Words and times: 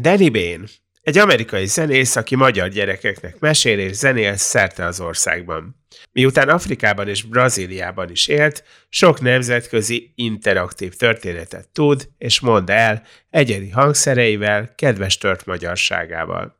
Danny 0.00 0.30
Bain, 0.30 0.64
egy 1.02 1.18
amerikai 1.18 1.66
zenész, 1.66 2.16
aki 2.16 2.34
magyar 2.34 2.68
gyerekeknek 2.68 3.38
mesél 3.38 3.78
és 3.78 3.96
zenél 3.96 4.36
szerte 4.36 4.84
az 4.84 5.00
országban. 5.00 5.76
Miután 6.12 6.48
Afrikában 6.48 7.08
és 7.08 7.22
Brazíliában 7.22 8.10
is 8.10 8.26
élt, 8.26 8.64
sok 8.88 9.20
nemzetközi 9.20 10.12
interaktív 10.14 10.94
történetet 10.94 11.68
tud 11.68 12.08
és 12.18 12.40
mond 12.40 12.70
el 12.70 13.02
egyedi 13.30 13.70
hangszereivel, 13.70 14.74
kedves 14.74 15.18
tört 15.18 15.46
magyarságával. 15.46 16.56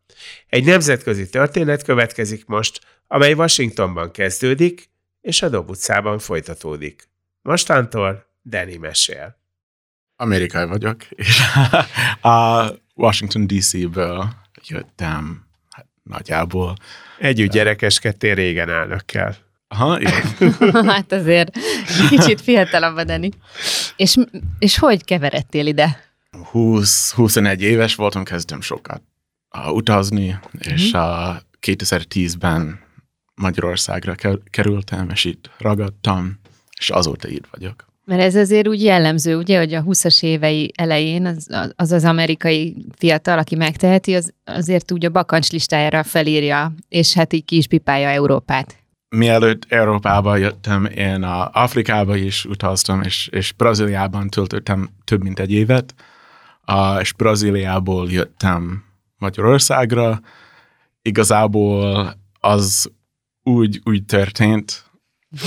Egy 0.48 0.64
nemzetközi 0.64 1.28
történet 1.28 1.82
következik 1.82 2.46
most, 2.46 2.80
amely 3.06 3.32
Washingtonban 3.32 4.10
kezdődik, 4.10 4.90
és 5.20 5.42
a 5.42 5.48
Dob 5.48 5.70
utcában 5.70 6.18
folytatódik. 6.18 7.08
Mostantól 7.42 8.26
Danny 8.44 8.78
mesél. 8.78 9.38
Amerikai 10.16 10.66
vagyok, 10.66 11.04
és 11.04 11.40
a 12.20 12.68
Washington 13.00 13.46
DC-ből 13.46 14.34
jöttem 14.66 15.46
hát, 15.70 15.86
nagyjából. 16.02 16.76
Együtt 17.18 17.50
gyerekeskedtél 17.50 18.34
régen 18.34 18.68
elnökkel. 18.68 19.36
Aha, 19.68 20.00
igen. 20.00 20.52
hát 20.92 21.12
azért 21.12 21.58
kicsit 22.08 22.40
fiatalabb 22.40 22.96
a 22.96 23.04
Dani. 23.04 23.30
És, 23.96 24.16
és 24.58 24.78
hogy 24.78 25.04
keveredtél 25.04 25.66
ide? 25.66 26.08
20-21 26.52 27.58
éves 27.58 27.94
voltam, 27.94 28.24
kezdtem 28.24 28.60
sokat 28.60 29.02
uh, 29.56 29.72
utazni, 29.72 30.26
mm-hmm. 30.26 30.74
és 30.74 30.92
a 30.92 31.42
2010-ben 31.66 32.80
Magyarországra 33.34 34.14
kerültem, 34.50 35.10
és 35.10 35.24
itt 35.24 35.50
ragadtam, 35.58 36.40
és 36.78 36.90
azóta 36.90 37.28
itt 37.28 37.46
vagyok. 37.50 37.89
Mert 38.04 38.20
ez 38.20 38.34
azért 38.34 38.68
úgy 38.68 38.82
jellemző, 38.82 39.36
ugye, 39.36 39.58
hogy 39.58 39.74
a 39.74 39.82
20-as 39.82 40.22
évei 40.22 40.72
elején 40.76 41.26
az 41.26 41.46
az, 41.76 41.92
az 41.92 42.04
amerikai 42.04 42.76
fiatal, 42.96 43.38
aki 43.38 43.56
megteheti, 43.56 44.14
az 44.14 44.32
azért 44.44 44.92
úgy 44.92 45.04
a 45.04 45.10
bakancs 45.10 45.50
listájára 45.50 46.02
felírja, 46.02 46.72
és 46.88 47.14
hát 47.14 47.32
így 47.32 47.44
ki 47.44 47.56
is 47.56 47.66
pipálja 47.66 48.08
Európát. 48.08 48.78
Mielőtt 49.16 49.66
Európába 49.68 50.36
jöttem, 50.36 50.84
én 50.84 51.22
a 51.22 51.50
Afrikába 51.52 52.16
is 52.16 52.44
utaztam, 52.44 53.02
és, 53.02 53.28
és 53.32 53.52
Brazíliában 53.52 54.28
töltöttem 54.28 54.88
több 55.04 55.22
mint 55.22 55.38
egy 55.38 55.52
évet, 55.52 55.94
és 57.00 57.12
Brazíliából 57.12 58.10
jöttem 58.10 58.84
Magyarországra. 59.18 60.20
Igazából 61.02 62.14
az 62.40 62.90
úgy, 63.42 63.80
úgy 63.84 64.04
történt, 64.04 64.84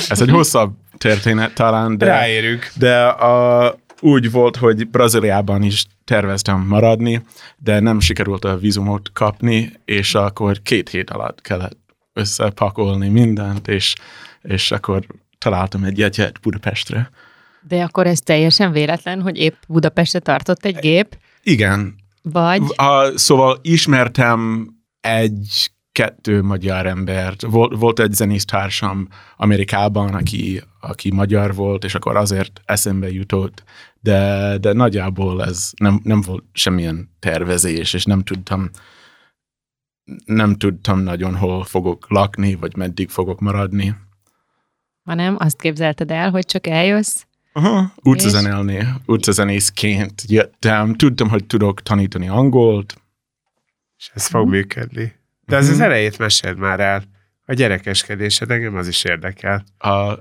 ez 0.09 0.21
egy 0.21 0.29
hosszabb 0.29 0.75
történet 1.03 1.53
talán, 1.53 1.97
de, 1.97 2.05
Ráérünk. 2.05 2.71
de 2.75 3.05
a, 3.05 3.75
úgy 3.99 4.31
volt, 4.31 4.55
hogy 4.55 4.87
Brazíliában 4.87 5.63
is 5.63 5.85
terveztem 6.03 6.59
maradni, 6.59 7.25
de 7.57 7.79
nem 7.79 7.99
sikerült 7.99 8.45
a 8.45 8.57
vízumot 8.57 9.11
kapni, 9.13 9.73
és 9.85 10.15
akkor 10.15 10.61
két 10.61 10.89
hét 10.89 11.09
alatt 11.09 11.41
kellett 11.41 11.77
összepakolni 12.13 13.09
mindent, 13.09 13.67
és, 13.67 13.93
és 14.41 14.71
akkor 14.71 15.05
találtam 15.37 15.83
egy 15.83 15.97
jegyet 15.97 16.39
Budapestre. 16.41 17.09
De 17.67 17.83
akkor 17.83 18.07
ez 18.07 18.19
teljesen 18.19 18.71
véletlen, 18.71 19.21
hogy 19.21 19.37
épp 19.37 19.55
Budapestre 19.67 20.19
tartott 20.19 20.65
egy 20.65 20.75
gép? 20.79 21.17
Igen. 21.43 21.95
Vagy? 22.21 22.61
A, 22.75 23.17
szóval 23.17 23.59
ismertem 23.61 24.67
egy 25.01 25.71
kettő 25.93 26.41
magyar 26.41 26.85
embert. 26.85 27.41
Volt, 27.41 27.79
volt 27.79 27.99
egy 27.99 28.11
zenésztársam 28.11 29.07
Amerikában, 29.37 30.13
aki, 30.13 30.61
aki 30.79 31.11
magyar 31.11 31.55
volt, 31.55 31.83
és 31.83 31.95
akkor 31.95 32.15
azért 32.15 32.61
eszembe 32.65 33.11
jutott, 33.11 33.63
de, 33.99 34.57
de 34.57 34.73
nagyjából 34.73 35.43
ez 35.43 35.71
nem, 35.77 35.99
nem 36.03 36.21
volt 36.21 36.43
semmilyen 36.51 37.09
tervezés, 37.19 37.93
és 37.93 38.05
nem 38.05 38.23
tudtam 38.23 38.69
nem 40.25 40.55
tudtam 40.55 40.99
nagyon 40.99 41.35
hol 41.35 41.63
fogok 41.63 42.09
lakni, 42.09 42.55
vagy 42.55 42.75
meddig 42.75 43.09
fogok 43.09 43.39
maradni. 43.39 43.95
Hanem 45.03 45.35
azt 45.39 45.61
képzelted 45.61 46.11
el, 46.11 46.29
hogy 46.29 46.45
csak 46.45 46.67
eljössz, 46.67 47.23
Aha, 47.55 47.93
utcazenélni, 48.03 48.87
utcazenészként 49.05 50.23
jöttem. 50.27 50.93
Tudtam, 50.95 51.29
hogy 51.29 51.45
tudok 51.45 51.81
tanítani 51.81 52.27
angolt. 52.27 53.01
És 53.97 54.11
ez 54.13 54.27
fog 54.27 54.49
működni. 54.49 55.13
De 55.45 55.55
az 55.55 55.69
az 55.69 55.79
elejét 55.79 56.17
meséld 56.17 56.57
már 56.57 56.79
el. 56.79 57.03
A 57.45 57.53
gyerekeskedésed, 57.53 58.51
engem 58.51 58.75
az 58.75 58.87
is 58.87 59.03
érdekel. 59.03 59.63
A, 59.77 60.13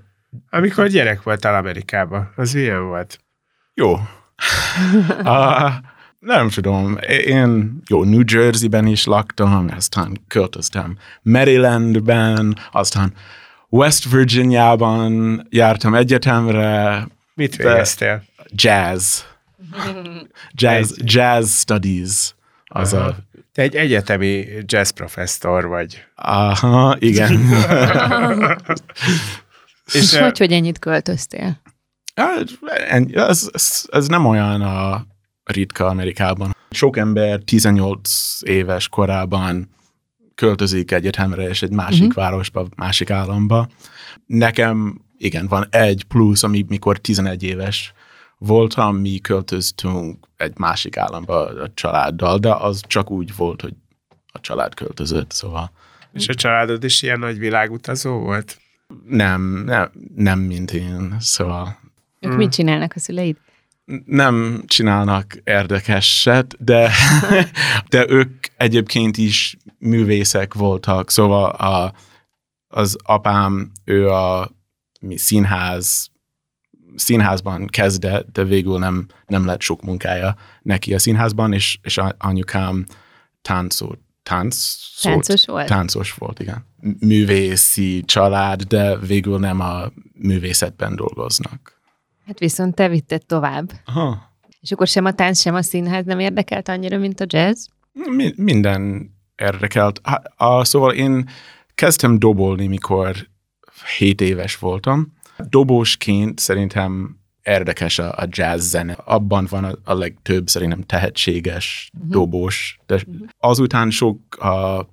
Amikor 0.50 0.86
gyerek 0.88 1.22
voltál 1.22 1.54
Amerikában, 1.54 2.32
az 2.36 2.52
milyen 2.52 2.86
volt? 2.86 3.20
jó. 3.74 3.94
a, 5.24 5.70
nem 6.18 6.48
tudom, 6.48 6.98
én 7.24 7.80
jó, 7.88 8.04
New 8.04 8.22
Jersey-ben 8.26 8.86
is 8.86 9.04
laktam, 9.04 9.66
aztán 9.76 10.16
költöztem 10.28 10.96
Marylandben, 11.22 12.56
aztán 12.72 13.12
West 13.68 14.10
Virginia-ban 14.10 15.46
jártam 15.50 15.94
egyetemre, 15.94 17.06
Mit 17.34 17.56
végeztél? 17.56 18.22
jazz. 18.48 19.20
Jazz, 20.54 20.92
jazz 20.98 21.58
studies. 21.60 22.34
Az 22.64 22.92
Aha. 22.94 23.04
a, 23.06 23.16
Te 23.52 23.62
egy 23.62 23.74
egyetemi 23.74 24.46
jazz 24.64 24.90
professzor 24.90 25.66
vagy. 25.66 26.04
aha, 26.14 26.96
igen. 26.98 27.32
És 29.92 30.16
hogy, 30.18 30.38
hogy 30.38 30.52
ennyit 30.52 30.78
költöztél? 30.78 31.60
Hát, 32.14 32.48
ez, 33.12 33.48
ez, 33.52 33.84
ez 33.90 34.06
nem 34.06 34.26
olyan 34.26 34.60
a 34.60 35.06
ritka 35.44 35.86
Amerikában. 35.86 36.56
Sok 36.70 36.96
ember 36.96 37.40
18 37.40 38.38
éves 38.42 38.88
korában 38.88 39.68
költözik 40.34 40.90
egyetemre, 40.90 41.48
és 41.48 41.62
egy 41.62 41.70
másik 41.70 42.08
uh-huh. 42.08 42.22
városba, 42.22 42.66
másik 42.76 43.10
államba. 43.10 43.68
Nekem, 44.26 45.00
igen, 45.16 45.46
van 45.46 45.66
egy 45.70 46.04
plusz, 46.08 46.42
ami 46.42 46.64
mikor 46.68 46.98
11 46.98 47.42
éves 47.42 47.92
voltam, 48.46 48.96
mi 48.96 49.18
költöztünk 49.18 50.26
egy 50.36 50.58
másik 50.58 50.96
államba 50.96 51.46
a 51.46 51.70
családdal, 51.74 52.38
de 52.38 52.54
az 52.54 52.80
csak 52.86 53.10
úgy 53.10 53.36
volt, 53.36 53.60
hogy 53.60 53.74
a 54.32 54.40
család 54.40 54.74
költözött, 54.74 55.30
szóval 55.30 55.70
és 56.12 56.28
a 56.28 56.34
családod 56.34 56.84
is 56.84 57.02
ilyen 57.02 57.18
nagy 57.18 57.38
világutazó 57.38 58.18
volt? 58.18 58.60
nem, 59.06 59.62
nem, 59.66 59.90
nem 60.14 60.38
mint 60.38 60.70
én, 60.70 61.16
szóval 61.18 61.78
Ők 62.20 62.36
mit 62.36 62.52
csinálnak 62.52 62.92
a 62.96 62.98
szüleid? 62.98 63.36
nem 64.04 64.62
csinálnak 64.66 65.36
érdekeset, 65.44 66.64
de, 66.64 66.90
de 67.88 68.08
ők 68.08 68.46
egyébként 68.56 69.16
is 69.16 69.56
művészek 69.78 70.54
voltak, 70.54 71.10
szóval 71.10 71.50
a, 71.50 71.92
az 72.68 72.96
apám, 73.04 73.72
ő 73.84 74.08
a 74.08 74.50
mi 75.00 75.16
színház, 75.16 76.10
színházban 76.96 77.66
kezdett, 77.66 78.32
de 78.32 78.44
végül 78.44 78.78
nem, 78.78 79.06
nem 79.26 79.44
lett 79.46 79.60
sok 79.60 79.82
munkája 79.82 80.36
neki 80.62 80.94
a 80.94 80.98
színházban, 80.98 81.52
és, 81.52 81.78
és 81.82 81.98
a- 81.98 82.14
anyukám 82.18 82.86
táncot, 83.42 83.98
tánc, 84.22 84.66
Táncos 85.02 85.44
volt? 85.46 85.66
Táncos 85.66 86.12
volt, 86.14 86.40
igen. 86.40 86.66
Művészi 86.98 88.02
család, 88.04 88.62
de 88.62 88.96
végül 88.98 89.38
nem 89.38 89.60
a 89.60 89.82
művészetben 90.14 90.96
dolgoznak. 90.96 91.80
Hát 92.26 92.38
viszont 92.38 92.74
te 92.74 92.88
vitted 92.88 93.26
tovább. 93.26 93.72
Aha. 93.84 94.30
És 94.60 94.72
akkor 94.72 94.86
sem 94.86 95.04
a 95.04 95.12
tánc, 95.12 95.40
sem 95.40 95.54
a 95.54 95.62
színház 95.62 96.04
nem 96.04 96.18
érdekelt 96.18 96.68
annyira, 96.68 96.98
mint 96.98 97.20
a 97.20 97.24
jazz? 97.28 97.66
Mi, 97.92 98.32
minden 98.36 99.10
érdekelt. 99.36 100.00
Ha- 100.02 100.22
A, 100.36 100.64
szóval 100.64 100.92
én 100.92 101.28
kezdtem 101.74 102.18
dobolni, 102.18 102.66
mikor 102.66 103.16
7 103.98 104.20
éves 104.20 104.56
voltam. 104.56 105.12
Dobósként 105.48 106.38
szerintem 106.38 107.16
érdekes 107.42 107.98
a, 107.98 108.12
a 108.12 108.26
jazz 108.28 108.68
zene. 108.70 108.92
Abban 108.92 109.46
van 109.50 109.64
a, 109.64 109.72
a 109.84 109.94
legtöbb 109.94 110.48
szerintem 110.48 110.82
tehetséges 110.82 111.90
uh-huh. 111.94 112.10
dobós. 112.10 112.78
De 112.86 113.04
azután 113.38 113.90
sok 113.90 114.36
a 114.36 114.86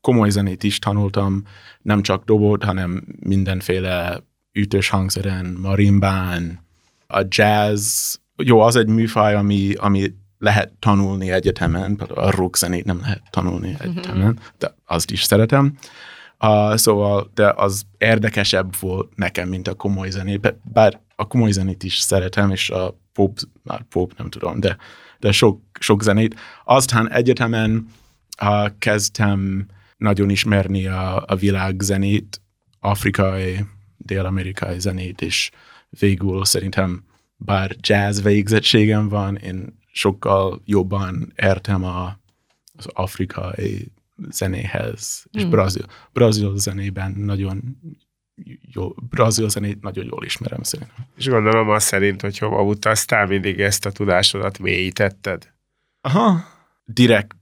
komoly 0.00 0.30
zenét 0.30 0.62
is 0.62 0.78
tanultam, 0.78 1.42
nem 1.82 2.02
csak 2.02 2.24
dobót, 2.24 2.64
hanem 2.64 3.04
mindenféle 3.20 4.22
ütős 4.52 4.88
hangszeren, 4.88 5.56
marimbán. 5.60 6.66
A 7.06 7.24
jazz, 7.28 8.14
jó, 8.36 8.60
az 8.60 8.76
egy 8.76 8.88
műfaj, 8.88 9.34
ami, 9.34 9.72
ami 9.74 10.14
lehet 10.38 10.72
tanulni 10.78 11.30
egyetemen, 11.30 11.96
például 11.96 12.18
a 12.18 12.30
rockzenét 12.30 12.84
nem 12.84 13.00
lehet 13.00 13.22
tanulni 13.30 13.76
egyetemen, 13.78 14.38
de 14.58 14.74
azt 14.86 15.10
is 15.10 15.22
szeretem. 15.22 15.78
Uh, 16.40 16.76
szóval, 16.76 17.30
de 17.34 17.52
az 17.56 17.82
érdekesebb 17.98 18.76
volt 18.80 19.16
nekem, 19.16 19.48
mint 19.48 19.68
a 19.68 19.74
komoly 19.74 20.10
zenét, 20.10 20.54
bár 20.72 21.00
a 21.16 21.26
komoly 21.26 21.50
zenét 21.50 21.82
is 21.82 21.98
szeretem, 21.98 22.50
és 22.50 22.70
a 22.70 22.98
pop, 23.12 23.38
már 23.62 23.82
pop 23.82 24.12
nem 24.16 24.30
tudom, 24.30 24.60
de, 24.60 24.76
de 25.18 25.32
sok, 25.32 25.60
sok 25.80 26.02
zenét. 26.02 26.40
Aztán 26.64 27.10
egyetemen 27.10 27.86
uh, 28.42 28.70
kezdtem 28.78 29.66
nagyon 29.96 30.30
ismerni 30.30 30.86
a, 30.86 31.24
a 31.26 31.36
világ 31.36 31.80
zenét, 31.80 32.40
afrikai, 32.80 33.64
dél-amerikai 33.96 34.80
zenét, 34.80 35.20
és 35.20 35.50
végül 35.90 36.44
szerintem 36.44 37.04
bár 37.36 37.76
jazz 37.80 38.20
végzettségem 38.20 39.08
van, 39.08 39.36
én 39.36 39.78
sokkal 39.92 40.62
jobban 40.64 41.32
értem 41.36 41.84
a, 41.84 42.18
az 42.76 42.86
afrikai 42.86 43.92
zenéhez, 44.30 45.24
és 45.30 45.44
mm. 45.44 45.50
brazil, 45.50 45.84
brazil 46.12 46.56
zenében 46.56 47.12
nagyon 47.12 47.78
jó, 48.60 48.94
brazil 49.08 49.48
zenét 49.48 49.80
nagyon 49.80 50.04
jól 50.04 50.24
ismerem 50.24 50.62
szerintem. 50.62 51.06
És 51.16 51.28
gondolom 51.28 51.68
azt 51.68 51.86
szerint, 51.86 52.20
hogy 52.20 52.38
hova 52.38 52.62
utaztál, 52.62 53.26
mindig 53.26 53.60
ezt 53.60 53.86
a 53.86 53.90
tudásodat 53.90 54.58
mélyítetted? 54.58 55.52
Aha, 56.00 56.44
direkt 56.84 57.36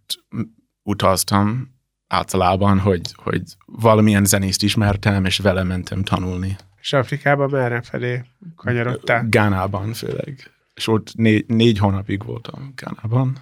utaztam 0.83 1.75
általában, 2.09 2.79
hogy, 2.79 3.13
hogy 3.15 3.43
valamilyen 3.67 4.25
zenészt 4.25 4.63
ismertem, 4.63 5.25
és 5.25 5.39
vele 5.39 5.63
mentem 5.63 6.03
tanulni. 6.03 6.57
És 6.81 6.93
Afrikában 6.93 7.51
merre 7.51 7.83
felé 7.83 8.25
kanyarodtál? 8.57 9.27
Gánában 9.29 9.93
főleg. 9.93 10.51
És 10.75 10.89
ott 10.89 11.15
négy, 11.15 11.47
négy 11.47 11.79
hónapig 11.79 12.25
voltam 12.25 12.73
Gánában. 12.75 13.37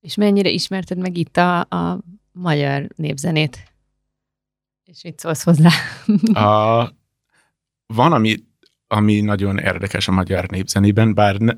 És 0.00 0.14
mennyire 0.14 0.48
ismerted 0.48 0.98
meg 0.98 1.16
itt 1.16 1.36
a, 1.36 1.60
a 1.60 2.00
magyar 2.32 2.88
népzenét? 2.96 3.72
És 4.84 5.02
mit 5.02 5.18
szólsz 5.18 5.42
hozzá? 5.42 5.70
a, 6.32 6.90
van, 7.86 8.12
ami, 8.12 8.36
ami 8.86 9.20
nagyon 9.20 9.58
érdekes 9.58 10.08
a 10.08 10.12
magyar 10.12 10.48
népzenében, 10.48 11.14
bár 11.14 11.36
ne, 11.36 11.52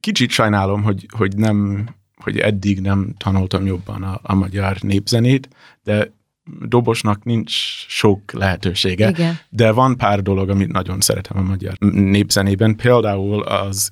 kicsit 0.00 0.30
sajnálom, 0.30 0.82
hogy, 0.82 1.06
hogy 1.16 1.36
nem 1.36 1.88
hogy 2.22 2.38
eddig 2.38 2.80
nem 2.80 3.14
tanultam 3.16 3.66
jobban 3.66 4.02
a, 4.02 4.20
a 4.22 4.34
magyar 4.34 4.80
népzenét, 4.80 5.48
de 5.82 6.12
dobosnak 6.60 7.24
nincs 7.24 7.50
sok 7.88 8.32
lehetősége, 8.32 9.08
Igen. 9.08 9.38
de 9.50 9.72
van 9.72 9.96
pár 9.96 10.22
dolog, 10.22 10.48
amit 10.48 10.72
nagyon 10.72 11.00
szeretem 11.00 11.36
a 11.36 11.42
magyar 11.42 11.78
népzenében. 11.90 12.76
Például 12.76 13.42
az, 13.42 13.90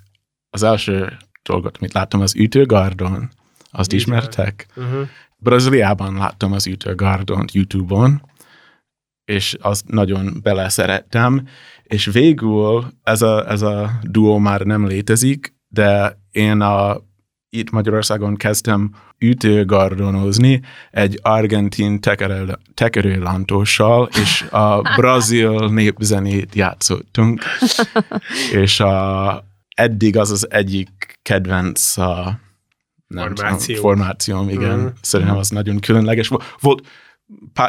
az 0.50 0.62
első 0.62 1.17
dolgot, 1.43 1.76
amit 1.76 1.93
láttam, 1.93 2.21
az 2.21 2.35
ütőgardon. 2.37 3.31
Azt 3.71 3.93
Igen. 3.93 4.05
ismertek? 4.05 4.67
Uh-huh. 4.77 5.09
Brazíliában 5.37 6.15
láttam 6.15 6.53
az 6.53 6.67
ütőgardont 6.67 7.53
YouTube-on, 7.53 8.23
és 9.25 9.57
azt 9.61 9.89
nagyon 9.89 10.39
beleszerettem, 10.43 11.49
és 11.83 12.07
végül 12.07 12.93
ez 13.03 13.23
a, 13.23 13.51
ez 13.51 13.63
a 13.63 13.91
duó 14.03 14.39
már 14.39 14.61
nem 14.61 14.87
létezik, 14.87 15.55
de 15.69 16.19
én 16.31 16.61
a 16.61 17.09
itt 17.53 17.71
Magyarországon 17.71 18.37
kezdtem 18.37 18.95
ütőgardonozni 19.19 20.61
egy 20.91 21.19
argentin 21.23 22.01
tekerőlántóssal, 22.75 24.09
és 24.21 24.43
a 24.51 24.81
brazil 24.97 25.69
népzenét 25.69 26.55
játszottunk, 26.55 27.43
és 28.63 28.81
a, 28.81 29.45
eddig 29.75 30.17
az 30.17 30.31
az 30.31 30.51
egyik 30.51 31.19
kedvenc 31.23 31.97
a, 31.97 32.41
nem 33.15 33.35
Formáció. 33.35 33.75
tudom, 33.75 33.91
formációm, 33.91 34.49
igen. 34.49 34.79
Mm. 34.79 34.87
Szerintem 35.01 35.37
az 35.37 35.49
nagyon 35.49 35.79
különleges. 35.79 36.31
Volt 36.61 36.87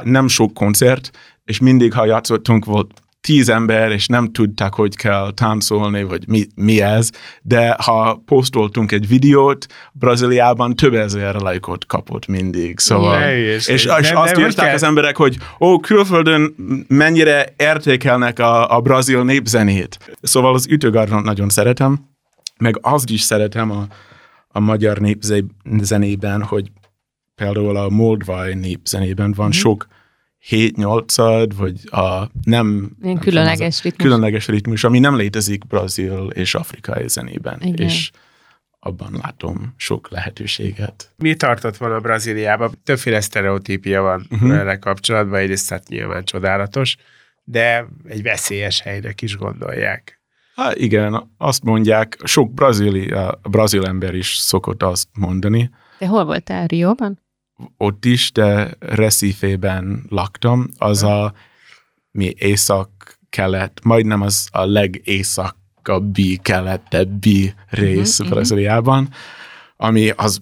nem 0.03 0.27
sok 0.27 0.53
koncert, 0.53 1.11
és 1.45 1.59
mindig, 1.59 1.93
ha 1.93 2.05
játszottunk, 2.05 2.65
volt 2.65 2.91
tíz 3.21 3.49
ember, 3.49 3.91
és 3.91 4.07
nem 4.07 4.31
tudták, 4.31 4.73
hogy 4.73 4.95
kell 4.95 5.31
táncolni, 5.33 6.03
vagy 6.03 6.27
mi, 6.27 6.47
mi 6.55 6.81
ez, 6.81 7.09
de 7.41 7.75
ha 7.83 8.21
posztoltunk 8.25 8.91
egy 8.91 9.07
videót, 9.07 9.65
Brazíliában 9.93 10.75
több 10.75 10.93
ezer 10.93 11.35
lájkot 11.35 11.85
kapott 11.85 12.27
mindig. 12.27 12.79
Szóval, 12.79 13.19
yeah, 13.19 13.37
és, 13.37 13.67
és, 13.67 13.83
nem, 13.83 13.99
és 13.99 14.11
azt 14.11 14.37
írták 14.37 14.73
az 14.73 14.83
emberek, 14.83 15.17
hogy 15.17 15.37
ó, 15.59 15.79
külföldön 15.79 16.55
mennyire 16.87 17.53
értékelnek 17.57 18.39
a, 18.39 18.75
a 18.75 18.81
brazil 18.81 19.23
népzenét. 19.23 19.97
Szóval 20.21 20.53
az 20.53 20.67
ütőgardont 20.69 21.25
nagyon 21.25 21.49
szeretem, 21.49 22.09
meg 22.57 22.77
azt 22.81 23.09
is 23.09 23.21
szeretem 23.21 23.71
a, 23.71 23.87
a 24.51 24.59
magyar 24.59 24.97
népzenében, 24.97 26.43
hogy 26.43 26.71
például 27.35 27.77
a 27.77 27.89
moldvai 27.89 28.53
népzenében 28.53 29.31
van 29.31 29.47
mm-hmm. 29.47 29.57
sok 29.59 29.87
7-8 30.49 31.49
vagy 31.55 31.79
a 31.91 32.29
nem... 32.43 32.91
nem 32.99 33.17
különleges 33.19 33.75
tudom, 33.75 33.91
ritmus. 33.91 34.07
Különleges 34.07 34.47
ritmus, 34.47 34.83
ami 34.83 34.99
nem 34.99 35.15
létezik 35.15 35.67
brazil 35.67 36.27
és 36.33 36.55
afrikai 36.55 37.07
zenében. 37.07 37.61
Igen. 37.61 37.87
És 37.87 38.11
abban 38.79 39.19
látom 39.21 39.73
sok 39.77 40.09
lehetőséget. 40.09 41.11
Mi 41.17 41.35
tartott 41.35 41.77
volna 41.77 41.99
Brazíliában? 41.99 42.71
Többféle 42.83 43.21
sztereotípia 43.21 44.01
van 44.01 44.27
uh-huh. 44.29 44.49
vele 44.49 44.77
kapcsolatban, 44.77 45.39
egyrészt 45.39 45.69
hát 45.69 45.87
nyilván 45.87 46.23
csodálatos, 46.23 46.97
de 47.43 47.87
egy 48.07 48.21
veszélyes 48.21 48.81
helynek 48.81 49.21
is 49.21 49.37
gondolják. 49.37 50.20
Hát 50.55 50.75
igen, 50.75 51.31
azt 51.37 51.63
mondják, 51.63 52.17
sok 52.23 52.53
brazili, 52.53 53.13
brazil 53.41 53.85
ember 53.85 54.15
is 54.15 54.35
szokott 54.35 54.83
azt 54.83 55.07
mondani. 55.13 55.69
De 55.99 56.07
hol 56.07 56.25
voltál, 56.25 56.67
Rióban? 56.67 57.19
ott 57.77 58.05
is, 58.05 58.31
de 58.31 58.75
Recife-ben 58.79 60.03
laktam, 60.09 60.67
az 60.77 61.03
a 61.03 61.33
mi 62.11 62.33
észak-kelet, 62.37 63.79
majdnem 63.83 64.21
az 64.21 64.47
a 64.51 64.65
legészakabbi, 64.65 66.39
keletebbi 66.41 67.53
rész 67.69 68.19
uh-huh, 68.19 68.35
Brazíliában, 68.35 69.09
ami 69.77 70.09
az, 70.09 70.39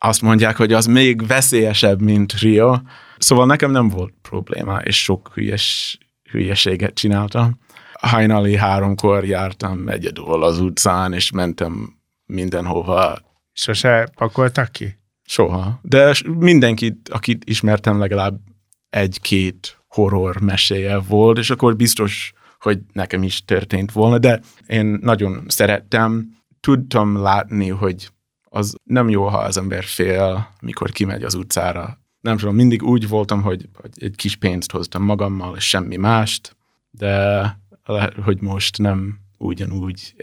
azt 0.00 0.22
mondják, 0.22 0.56
hogy 0.56 0.72
az 0.72 0.86
még 0.86 1.26
veszélyesebb, 1.26 2.00
mint 2.00 2.38
Rio. 2.38 2.76
Szóval 3.18 3.46
nekem 3.46 3.70
nem 3.70 3.88
volt 3.88 4.14
probléma, 4.22 4.78
és 4.78 5.02
sok 5.02 5.30
hülyes, 5.34 5.98
hülyeséget 6.30 6.94
csináltam. 6.94 7.58
Hajnali 8.00 8.56
háromkor 8.56 9.24
jártam 9.24 9.88
egyedül 9.88 10.42
az 10.42 10.60
utcán, 10.60 11.12
és 11.12 11.30
mentem 11.30 11.96
mindenhova. 12.26 13.18
Sose 13.52 14.08
pakoltak 14.16 14.72
ki? 14.72 14.98
Soha. 15.24 15.78
De 15.82 16.14
mindenkit, 16.24 17.08
akit 17.08 17.44
ismertem, 17.44 17.98
legalább 17.98 18.40
egy-két 18.90 19.78
horror 19.88 20.40
meséje 20.40 20.98
volt, 20.98 21.38
és 21.38 21.50
akkor 21.50 21.76
biztos, 21.76 22.32
hogy 22.58 22.80
nekem 22.92 23.22
is 23.22 23.44
történt 23.44 23.92
volna, 23.92 24.18
de 24.18 24.40
én 24.66 24.98
nagyon 25.00 25.44
szerettem. 25.46 26.36
Tudtam 26.60 27.16
látni, 27.16 27.68
hogy 27.68 28.10
az 28.44 28.74
nem 28.84 29.08
jó, 29.08 29.26
ha 29.26 29.38
az 29.38 29.56
ember 29.56 29.84
fél, 29.84 30.54
mikor 30.60 30.90
kimegy 30.90 31.22
az 31.22 31.34
utcára. 31.34 31.98
Nem 32.20 32.36
tudom, 32.36 32.54
mindig 32.54 32.82
úgy 32.82 33.08
voltam, 33.08 33.42
hogy, 33.42 33.68
hogy 33.74 33.90
egy 33.94 34.16
kis 34.16 34.36
pénzt 34.36 34.72
hoztam 34.72 35.02
magammal, 35.02 35.56
és 35.56 35.68
semmi 35.68 35.96
mást, 35.96 36.56
de 36.90 37.42
hogy 38.24 38.40
most 38.40 38.78
nem 38.78 39.18
ugyanúgy 39.38 40.14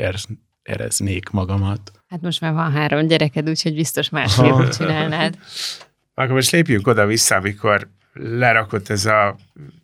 éreznék 0.64 1.30
magamat. 1.30 1.92
Hát 2.08 2.22
most 2.22 2.42
már 2.42 2.54
van 2.54 2.72
három 2.72 3.08
gyereked, 3.08 3.50
úgyhogy 3.50 3.76
biztos 3.76 4.10
másképp 4.10 4.70
csinálnád. 4.70 5.38
Akkor 6.14 6.34
most 6.34 6.52
lépjünk 6.52 6.88
oda-vissza, 6.88 7.36
amikor 7.36 7.88
lerakott 8.14 8.90
ez 8.90 9.06
a 9.06 9.36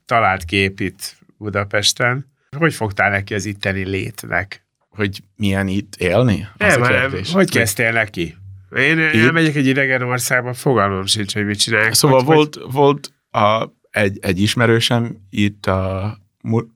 talált 0.05 0.43
kép 0.43 0.79
itt 0.79 1.15
Budapesten. 1.37 2.25
Hogy 2.57 2.73
fogtál 2.73 3.09
neki 3.09 3.33
az 3.33 3.45
itteni 3.45 3.83
létnek? 3.83 4.65
Hogy 4.89 5.23
milyen 5.35 5.67
itt 5.67 5.95
élni? 5.95 6.47
Nem, 6.57 6.81
nem. 6.81 7.11
Hogy 7.31 7.49
kezdtél 7.49 7.91
neki? 7.91 8.35
Én 8.75 8.99
itt? 8.99 9.13
elmegyek 9.13 9.55
egy 9.55 9.65
idegen 9.65 10.01
országba, 10.01 10.53
fogalmam 10.53 11.05
sincs, 11.05 11.33
hogy 11.33 11.45
mit 11.45 11.59
csinálják. 11.59 11.93
Szóval 11.93 12.23
hogy, 12.23 12.35
volt, 12.35 12.55
hogy... 12.55 12.71
volt 12.71 13.13
a, 13.31 13.67
egy, 13.89 14.19
egy 14.21 14.41
ismerősem 14.41 15.17
itt 15.29 15.65
a 15.65 16.17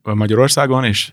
Magyarországon, 0.04 0.84
és 0.84 1.12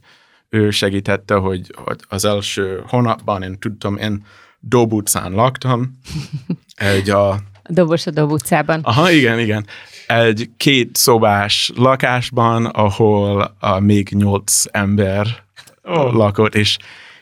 ő 0.49 0.71
segítette, 0.71 1.35
hogy, 1.35 1.75
az 2.09 2.25
első 2.25 2.83
hónapban 2.87 3.43
én 3.43 3.59
tudtam, 3.59 3.97
én 3.97 4.25
Dob 4.61 4.93
utcán 4.93 5.33
laktam. 5.33 5.99
Egy 6.75 7.11
a... 7.11 7.39
Dobos 7.69 8.07
a 8.07 8.11
Dob 8.11 8.31
utcában. 8.31 8.81
Aha, 8.83 9.11
igen, 9.11 9.39
igen. 9.39 9.67
Egy 10.07 10.51
két 10.57 10.97
szobás 10.97 11.73
lakásban, 11.77 12.67
ahol 12.67 13.57
a 13.61 13.79
még 13.79 14.09
nyolc 14.09 14.65
ember 14.71 15.27
oh. 15.83 16.13
lakott, 16.13 16.55
és, 16.55 16.79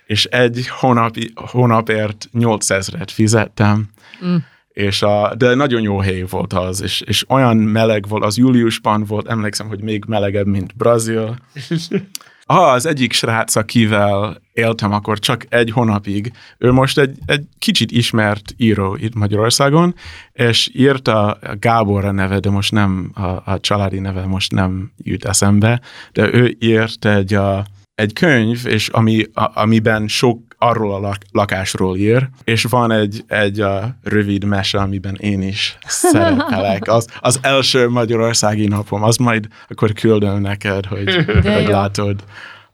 és 0.06 0.24
egy 0.24 0.68
hónap, 0.68 1.16
hónapért 1.34 2.28
nyolc 2.32 2.70
ezret 2.70 3.10
fizettem. 3.10 3.88
Mm. 4.24 4.36
És 4.72 5.02
a, 5.02 5.34
de 5.34 5.54
nagyon 5.54 5.82
jó 5.82 5.98
hely 5.98 6.22
volt 6.22 6.52
az, 6.52 6.82
és, 6.82 7.00
és 7.00 7.24
olyan 7.28 7.56
meleg 7.56 8.08
volt, 8.08 8.24
az 8.24 8.36
júliusban 8.36 9.04
volt, 9.04 9.28
emlékszem, 9.28 9.68
hogy 9.68 9.82
még 9.82 10.04
melegebb, 10.06 10.46
mint 10.46 10.76
Brazil. 10.76 11.36
ah, 12.46 12.72
az 12.72 12.86
egyik 12.86 13.12
srác, 13.12 13.56
akivel 13.56 14.40
éltem 14.52 14.92
akkor 14.92 15.18
csak 15.18 15.46
egy 15.48 15.70
hónapig, 15.70 16.32
ő 16.58 16.72
most 16.72 16.98
egy, 16.98 17.18
egy 17.26 17.44
kicsit 17.58 17.90
ismert 17.90 18.54
író 18.56 18.96
itt 18.96 19.14
Magyarországon, 19.14 19.94
és 20.32 20.70
írta 20.72 21.38
Gábor 21.58 22.04
a 22.04 22.10
neve, 22.10 22.38
de 22.38 22.50
most 22.50 22.72
nem, 22.72 23.10
a, 23.14 23.50
a 23.50 23.58
családi 23.60 23.98
neve 23.98 24.26
most 24.26 24.52
nem 24.52 24.92
jut 24.96 25.24
eszembe, 25.24 25.80
de 26.12 26.32
ő 26.32 26.56
írt 26.58 27.04
egy, 27.04 27.34
a, 27.34 27.66
egy 27.94 28.12
könyv, 28.12 28.66
és 28.66 28.88
ami, 28.88 29.26
a, 29.32 29.60
amiben 29.60 30.08
sok 30.08 30.49
arról 30.62 30.94
a 30.94 30.98
lak, 30.98 31.16
lakásról 31.32 31.96
ír, 31.96 32.28
és 32.44 32.64
van 32.64 32.90
egy, 32.90 33.24
egy 33.26 33.60
a 33.60 33.96
rövid 34.02 34.44
mese, 34.44 34.78
amiben 34.78 35.14
én 35.14 35.42
is 35.42 35.78
szerepelek. 35.86 36.88
Az, 36.88 37.06
az 37.20 37.38
első 37.42 37.88
magyarországi 37.88 38.66
napom, 38.66 39.02
az 39.02 39.16
majd 39.16 39.48
akkor 39.68 39.92
küldöm 39.92 40.40
neked, 40.40 40.86
hogy, 40.86 41.14
hogy 41.42 41.68
látod. 41.68 42.24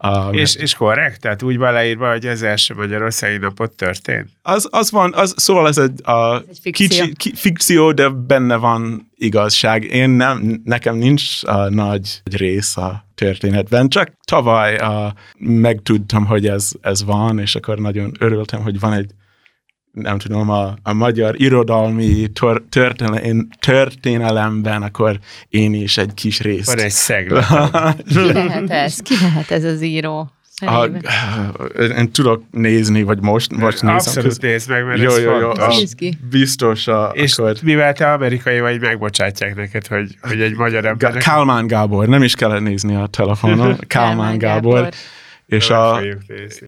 Um, 0.05 0.33
és, 0.33 0.55
és 0.55 0.75
korrekt? 0.75 1.21
Tehát 1.21 1.43
úgy 1.43 1.57
van 1.57 1.73
leírva, 1.73 2.11
hogy 2.11 2.27
az 2.27 2.43
első 2.43 2.75
Magyarországi 2.75 3.37
napot 3.37 3.73
történt? 3.73 4.29
Az, 4.43 4.69
az 4.71 4.91
van, 4.91 5.15
az, 5.15 5.35
szóval 5.37 5.69
ez 5.69 5.79
egy, 5.79 6.01
a, 6.03 6.35
ez 6.35 6.43
egy 6.49 6.59
fikció. 6.63 6.87
Kicsi, 6.87 7.13
ki, 7.17 7.33
fikció, 7.35 7.93
de 7.93 8.09
benne 8.09 8.57
van 8.57 9.11
igazság. 9.15 9.85
Én 9.85 10.11
nem, 10.11 10.61
nekem 10.65 10.97
nincs 10.97 11.45
a 11.45 11.69
nagy 11.69 12.21
rész 12.25 12.77
a 12.77 13.05
történetben, 13.15 13.89
csak 13.89 14.13
tavaly 14.25 14.77
a, 14.77 15.15
megtudtam, 15.39 16.27
hogy 16.27 16.47
ez, 16.47 16.71
ez 16.81 17.05
van, 17.05 17.39
és 17.39 17.55
akkor 17.55 17.79
nagyon 17.79 18.13
örültem, 18.19 18.63
hogy 18.63 18.81
van 18.81 18.93
egy 18.93 19.11
nem 20.03 20.19
tudom, 20.19 20.51
a, 20.51 20.75
a 20.83 20.93
magyar 20.93 21.41
irodalmi 21.41 22.27
történelem, 22.71 23.49
történelemben, 23.61 24.83
akkor 24.83 25.19
én 25.49 25.75
is 25.75 25.99
egy 25.99 26.15
kis 26.15 26.41
részt. 26.41 26.67
Van 26.67 26.79
egy 26.79 26.91
szeglet. 26.91 27.47
Ki 28.09 28.33
lehet 28.33 28.71
ez? 28.71 28.97
Ki 28.97 29.15
lehet 29.21 29.51
ez 29.51 29.65
az 29.65 29.83
író? 29.83 30.31
A, 30.61 30.89
én 31.99 32.11
tudok 32.13 32.43
nézni, 32.51 33.03
vagy 33.03 33.21
most, 33.21 33.57
most 33.57 33.83
nézem. 33.83 33.95
Abszolút 33.95 34.43
nézd 34.43 34.71
meg, 34.71 34.87
mert 34.87 35.01
jó, 35.01 35.11
ez 35.11 35.23
jó, 35.23 35.39
jó, 35.39 35.51
a, 35.51 35.73
Biztos. 36.31 36.87
A, 36.87 37.11
és 37.15 37.39
akkor... 37.39 37.57
mivel 37.63 37.93
te 37.93 38.13
amerikai 38.13 38.61
vagy, 38.61 38.81
megbocsátják 38.81 39.55
neked, 39.55 39.87
hogy, 39.87 40.17
hogy 40.21 40.41
egy 40.41 40.55
magyar 40.55 40.85
ember. 40.85 41.17
Kálmán 41.17 41.67
Gábor, 41.67 42.07
nem 42.09 42.23
is 42.23 42.35
kellett 42.35 42.63
nézni 42.63 42.95
a 42.95 43.07
telefonon. 43.07 43.79
Kálmán 43.87 44.39
Gábor. 44.39 44.75
Gábor. 44.75 44.93
És 45.47 45.71
a 45.71 46.01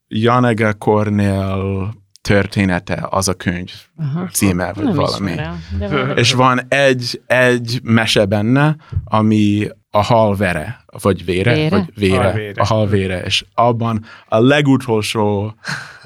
Janege 0.08 0.72
Kornél 0.72 1.94
története 2.28 3.06
az 3.10 3.28
a 3.28 3.34
könyv 3.34 3.70
Aha. 3.98 4.26
címe, 4.32 4.72
vagy 4.72 4.84
Nem 4.84 4.94
valami. 4.94 5.30
Ismerem, 5.30 6.16
És 6.22 6.32
van 6.32 6.60
egy, 6.68 7.20
egy 7.26 7.80
mese 7.82 8.24
benne, 8.24 8.76
ami 9.04 9.68
a 9.90 10.02
hal 10.02 10.36
vere, 10.36 10.84
vagy 11.02 11.24
vére, 11.24 11.54
vére? 11.54 11.68
vagy 11.68 11.90
vére, 11.94 12.22
halvére. 12.22 12.62
a 12.62 12.66
hal 12.66 12.86
vére, 12.86 13.22
és 13.22 13.44
abban 13.54 14.04
a 14.28 14.38
legutolsó 14.38 15.54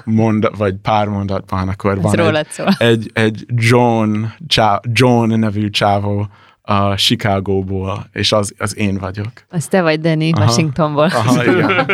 mondat, 0.03 0.57
vagy 0.57 0.75
pár 0.75 1.07
mondatban 1.07 1.67
akkor 1.67 1.91
Ez 1.91 2.15
van 2.15 2.35
egy, 2.35 2.47
egy, 2.77 3.11
egy 3.13 3.45
John, 3.47 4.23
csá, 4.47 4.79
John 4.93 5.33
nevű 5.33 5.69
csávó, 5.69 6.27
a 6.65 6.95
Chicagóból, 6.95 8.05
és 8.11 8.31
az, 8.31 8.53
az 8.57 8.77
én 8.77 8.97
vagyok. 8.97 9.31
Az 9.49 9.67
te 9.67 9.81
vagy, 9.81 9.99
Danny, 9.99 10.31
aha, 10.31 10.43
Washingtonból. 10.43 11.05
Aha, 11.05 11.43
igen. 11.43 11.89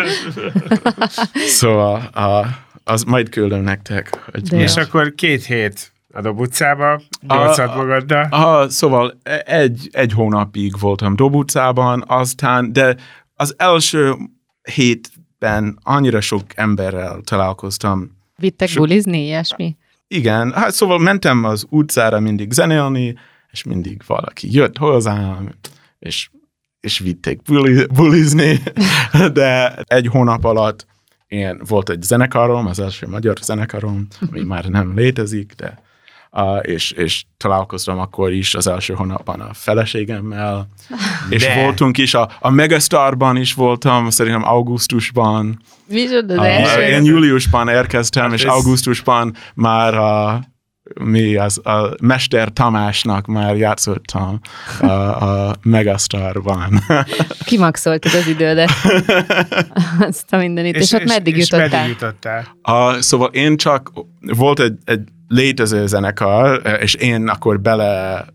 szóval 1.60 1.96
a, 2.14 2.46
az 2.90 3.04
majd 3.04 3.30
küldöm 3.30 3.62
nektek. 3.62 4.30
Hogy 4.32 4.54
és 4.54 4.76
akkor 4.76 5.16
két 5.16 5.46
hét 5.46 5.94
a 6.14 6.22
Dob 6.22 6.40
utcába, 6.40 7.02
nyolcat 7.28 7.76
magaddal. 7.76 8.24
A, 8.24 8.70
szóval 8.70 9.20
egy, 9.46 9.90
egy 9.92 10.12
hónapig 10.12 10.80
voltam 10.80 11.16
Dob 11.16 11.36
utcában, 11.36 12.04
aztán, 12.08 12.74
de 12.74 12.96
az 13.34 13.54
első 13.58 14.16
hétben 14.74 15.80
annyira 15.84 16.22
sok 16.22 16.44
emberrel 16.56 17.22
találkoztam. 17.24 18.18
Vittek 18.36 18.68
so, 18.68 18.80
bulizni, 18.80 19.26
ilyesmi? 19.26 19.76
Igen, 20.08 20.54
hát 20.54 20.72
szóval 20.72 21.00
mentem 21.00 21.44
az 21.44 21.66
utcára 21.70 22.20
mindig 22.20 22.52
zenélni, 22.52 23.16
és 23.52 23.64
mindig 23.64 24.02
valaki 24.08 24.54
jött 24.54 24.78
hozzám, 24.78 25.50
és, 26.00 26.30
és 26.80 27.00
vitték 27.00 27.42
bulizni, 27.94 28.60
de 29.34 29.76
egy 29.76 30.08
hónap 30.08 30.44
alatt 30.44 30.88
én 31.30 31.62
volt 31.68 31.90
egy 31.90 32.02
zenekarom, 32.02 32.66
az 32.66 32.80
első 32.80 33.08
magyar 33.08 33.38
zenekarom, 33.42 34.08
ami 34.30 34.44
már 34.44 34.66
nem 34.66 34.96
létezik, 34.96 35.54
de 35.58 35.82
uh, 36.32 36.60
és, 36.62 36.92
és 36.92 37.24
találkoztam 37.38 38.00
akkor 38.00 38.32
is 38.32 38.56
az 38.56 38.68
első 38.68 38.94
hónapban 38.94 39.40
a 39.40 39.54
feleségemmel, 39.54 40.70
és 41.30 41.46
de. 41.46 41.62
voltunk 41.62 41.98
is, 41.98 42.14
a, 42.14 42.30
a 42.40 42.50
Megastarban 42.50 43.36
is 43.36 43.54
voltam, 43.54 44.10
szerintem 44.10 44.44
augusztusban. 44.48 45.62
Micsoda, 45.88 46.40
az 46.40 46.46
első? 46.46 46.82
Én 46.82 47.04
júliusban 47.04 47.68
érkeztem, 47.68 48.24
hát 48.24 48.34
és 48.34 48.44
ez... 48.44 48.52
augusztusban 48.52 49.36
már 49.54 49.94
a 49.94 50.42
mi 50.94 51.36
az 51.36 51.66
a 51.66 51.96
Mester 52.02 52.54
Tamásnak 52.54 53.26
már 53.26 53.58
játszottam 53.58 54.40
a, 54.82 54.86
a 54.86 55.56
Megastarban. 55.62 56.80
Kimaxoltad 57.46 58.14
az 58.14 58.28
idődet. 58.28 58.70
Azt 60.10 60.34
a 60.34 60.38
mindenit. 60.38 60.76
És, 60.76 60.82
és 60.82 60.92
ott 60.92 61.08
meddig 61.08 61.38
és, 61.38 61.50
jutottál? 61.50 61.80
Meddig 61.82 61.90
jutottál? 62.00 62.58
A, 62.62 63.02
szóval 63.02 63.30
én 63.32 63.58
csak, 63.58 63.92
volt 64.22 64.60
egy, 64.60 64.78
egy 64.84 65.02
létező 65.28 65.88
zenekar, 65.88 66.62
és 66.82 66.94
én 66.94 67.28
akkor 67.28 67.60
bele 67.60 68.26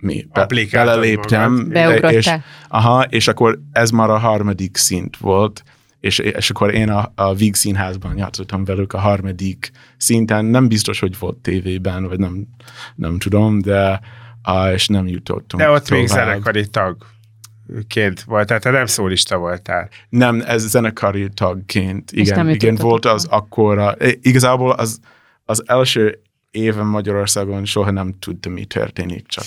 mi, 0.00 0.26
be, 0.32 0.46
beleléptem. 0.70 1.70
És, 2.08 2.30
aha, 2.68 3.02
és 3.02 3.28
akkor 3.28 3.58
ez 3.72 3.90
már 3.90 4.10
a 4.10 4.18
harmadik 4.18 4.76
szint 4.76 5.16
volt, 5.16 5.62
és, 6.00 6.18
és 6.18 6.50
akkor 6.50 6.74
én 6.74 6.88
a, 6.88 7.12
a 7.14 7.34
Víg 7.34 7.54
Színházban 7.54 8.16
játszottam 8.16 8.64
velük 8.64 8.92
a 8.92 8.98
harmadik 8.98 9.70
szinten, 9.96 10.44
nem 10.44 10.68
biztos, 10.68 11.00
hogy 11.00 11.18
volt 11.18 11.36
tévében, 11.36 12.06
vagy 12.06 12.18
nem, 12.18 12.46
nem 12.94 13.18
tudom, 13.18 13.60
de 13.60 14.00
a, 14.42 14.68
és 14.68 14.86
nem 14.86 15.06
jutottunk 15.06 15.62
De 15.62 15.70
ott 15.70 15.84
tovább. 15.84 16.00
még 16.00 16.08
zenekari 16.08 16.66
tag 16.66 16.96
ként 17.88 18.22
volt, 18.22 18.46
tehát 18.46 18.62
te 18.62 18.70
nem 18.70 18.86
szólista 18.86 19.36
voltál. 19.36 19.88
Nem, 20.08 20.42
ez 20.46 20.68
zenekari 20.68 21.28
tagként, 21.28 22.12
igen, 22.12 22.48
igen 22.48 22.74
volt 22.74 23.04
az 23.04 23.26
akkora, 23.30 23.94
igazából 24.20 24.70
az, 24.70 25.00
az 25.44 25.62
első 25.66 26.22
éve 26.50 26.82
Magyarországon 26.82 27.64
soha 27.64 27.90
nem 27.90 28.14
tudtam, 28.18 28.52
mi 28.52 28.64
történik, 28.64 29.26
csak 29.26 29.44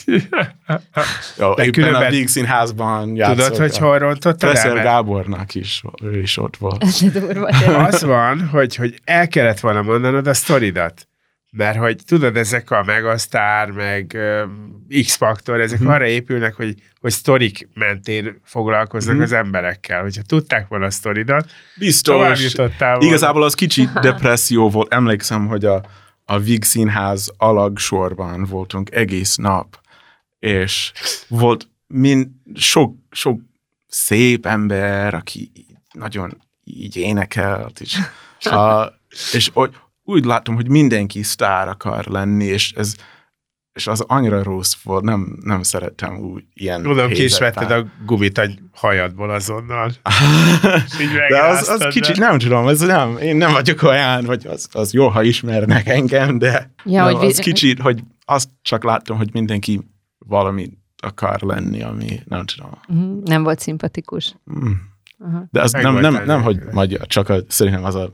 jó, 1.38 1.54
De 1.54 1.66
éppen 1.66 1.94
a 1.94 2.10
Víg 2.10 2.28
Színházban 2.28 3.16
játszott. 3.16 3.46
Tudod, 3.46 3.58
hogy 3.58 3.78
hol 3.78 3.98
rontottad 3.98 4.56
el? 4.56 4.74
Gábornak 4.74 5.56
is, 5.56 5.84
ő 6.04 6.20
is 6.20 6.38
ott 6.38 6.58
volt. 6.58 6.84
Az 7.88 8.04
van, 8.04 8.48
hogy, 8.48 8.76
hogy 8.76 9.00
el 9.04 9.28
kellett 9.28 9.60
volna 9.60 9.82
mondanod 9.82 10.28
a 10.28 10.34
sztoridat. 10.34 11.06
Mert 11.54 11.78
hogy 11.78 11.98
tudod, 12.06 12.38
ezek 12.38 12.72
a 12.72 12.84
Megasztár, 12.84 13.72
meg 13.72 14.12
uh, 14.90 15.02
X-Faktor, 15.02 15.60
ezek 15.60 15.80
hmm. 15.80 15.88
arra 15.88 16.06
épülnek, 16.06 16.54
hogy, 16.54 16.76
hogy 17.00 17.12
sztorik 17.12 17.68
mentén 17.74 18.42
foglalkoznak 18.44 19.14
hmm. 19.14 19.24
az 19.24 19.32
emberekkel. 19.32 20.02
Hogyha 20.02 20.22
tudták 20.22 20.68
volna 20.68 20.86
a 20.86 20.90
sztoridat, 20.92 21.50
Biztos. 21.76 22.56
Igazából 23.00 23.44
az 23.44 23.54
kicsit 23.54 24.00
depresszió 24.00 24.70
volt. 24.70 24.94
Emlékszem, 24.94 25.48
hogy 25.48 25.66
a 25.66 25.82
a 26.32 26.40
Vig 26.40 26.64
Színház 26.64 27.34
alagsorban 27.38 28.46
voltunk 28.46 28.92
egész 28.92 29.36
nap, 29.36 29.82
és 30.40 30.92
volt 31.28 31.68
mind, 31.88 32.28
sok, 32.56 32.96
sok 33.10 33.42
szép 33.88 34.46
ember, 34.46 35.14
aki 35.14 35.52
nagyon 35.92 36.42
így 36.64 36.96
énekelt, 36.96 37.80
és, 37.80 38.00
a, 38.40 38.94
és 39.34 39.52
úgy 40.04 40.26
látom, 40.26 40.56
hogy 40.56 40.70
mindenki 40.70 41.24
sztár 41.24 41.68
akar 41.68 42.06
lenni, 42.06 42.46
és 42.46 42.72
ez 42.72 42.96
és 43.74 43.88
az 43.88 44.02
annyira 44.08 44.44
rossz 44.44 44.76
volt, 44.84 45.04
nem, 45.04 45.38
nem 45.42 45.64
szerettem 45.64 46.18
úgy 46.18 46.44
ilyen 46.54 46.82
Tudom, 46.82 47.10
ki 47.10 47.24
is 47.24 47.40
vetted 47.40 47.72
a 47.72 47.86
gumit 48.06 48.38
a 48.38 48.48
hajadból 48.74 49.30
azonnal. 49.30 49.92
de 51.30 51.44
az, 51.44 51.70
az 51.70 51.88
kicsit, 51.90 52.18
nem 52.18 52.40
tudom, 52.40 52.68
ez 52.68 52.80
nem, 52.80 53.18
én 53.18 53.36
nem 53.36 53.52
vagyok 53.52 53.82
olyan, 53.82 54.26
vagy 54.26 54.48
az, 54.48 54.68
az 54.72 54.94
jó, 54.94 55.08
ha 55.08 55.24
ismernek 55.24 55.88
engem, 55.88 56.38
de 56.38 56.74
ja, 56.84 57.04
no, 57.04 57.16
hogy 57.16 57.26
az 57.26 57.36
vi- 57.36 57.44
kicsit, 57.44 57.80
hogy 57.80 58.04
azt 58.26 58.50
csak 58.62 58.84
láttam, 58.84 59.18
hogy 59.18 59.30
mindenki 59.34 59.82
valami 60.18 60.70
akar 60.98 61.42
lenni, 61.42 61.82
ami 61.82 62.20
nem 62.26 62.46
tudom. 62.46 62.72
Uh-huh. 62.88 63.24
Nem 63.24 63.44
volt 63.44 63.60
szimpatikus. 63.60 64.36
Mm. 64.54 64.72
Uh-huh. 65.18 65.42
De 65.52 65.62
az 65.62 65.72
nem, 65.72 65.94
nem, 65.94 66.14
nem, 66.14 66.26
nem, 66.26 66.42
hogy 66.42 66.60
magyar, 66.72 67.08
csak 67.08 67.30
a, 67.30 67.36
szerintem 67.48 67.84
az 67.84 67.96
a 67.96 68.10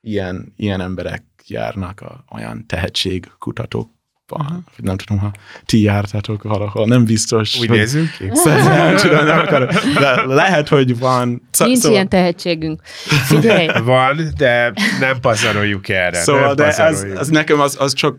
ilyen, 0.00 0.52
ilyen 0.56 0.80
emberek 0.80 1.24
járnak 1.46 2.00
a, 2.00 2.24
olyan 2.30 2.66
tehetségkutatók 2.66 3.90
uh-huh. 4.30 4.56
nem 4.76 4.96
tudom, 4.96 5.18
ha 5.18 5.30
ti 5.64 5.80
jártátok 5.80 6.42
valahol, 6.42 6.86
nem 6.86 7.04
biztos. 7.04 7.58
Úgy 7.58 7.68
hogy... 7.68 7.76
nézünk 7.78 8.10
ki? 8.10 8.24
nem 8.44 8.96
tudom, 8.96 9.24
nem 9.24 9.38
akarom. 9.38 9.68
De 9.98 10.22
lehet, 10.26 10.68
hogy 10.68 10.98
van. 10.98 11.48
Szó, 11.50 11.64
Nincs 11.64 11.78
szóval... 11.78 11.92
ilyen 11.92 12.08
tehetségünk. 12.08 12.82
Figyelj. 13.26 13.68
Van, 13.84 14.32
de 14.36 14.72
nem 15.00 15.20
pazaroljuk 15.20 15.88
erre. 15.88 16.18
Szóval, 16.18 16.46
nem 16.46 16.54
de 16.54 16.76
ez, 16.76 17.02
ez, 17.02 17.28
nekem 17.28 17.60
az, 17.60 17.76
az 17.80 17.92
csak, 17.92 18.16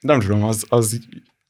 nem 0.00 0.20
tudom, 0.20 0.44
az, 0.44 0.64
az, 0.68 1.00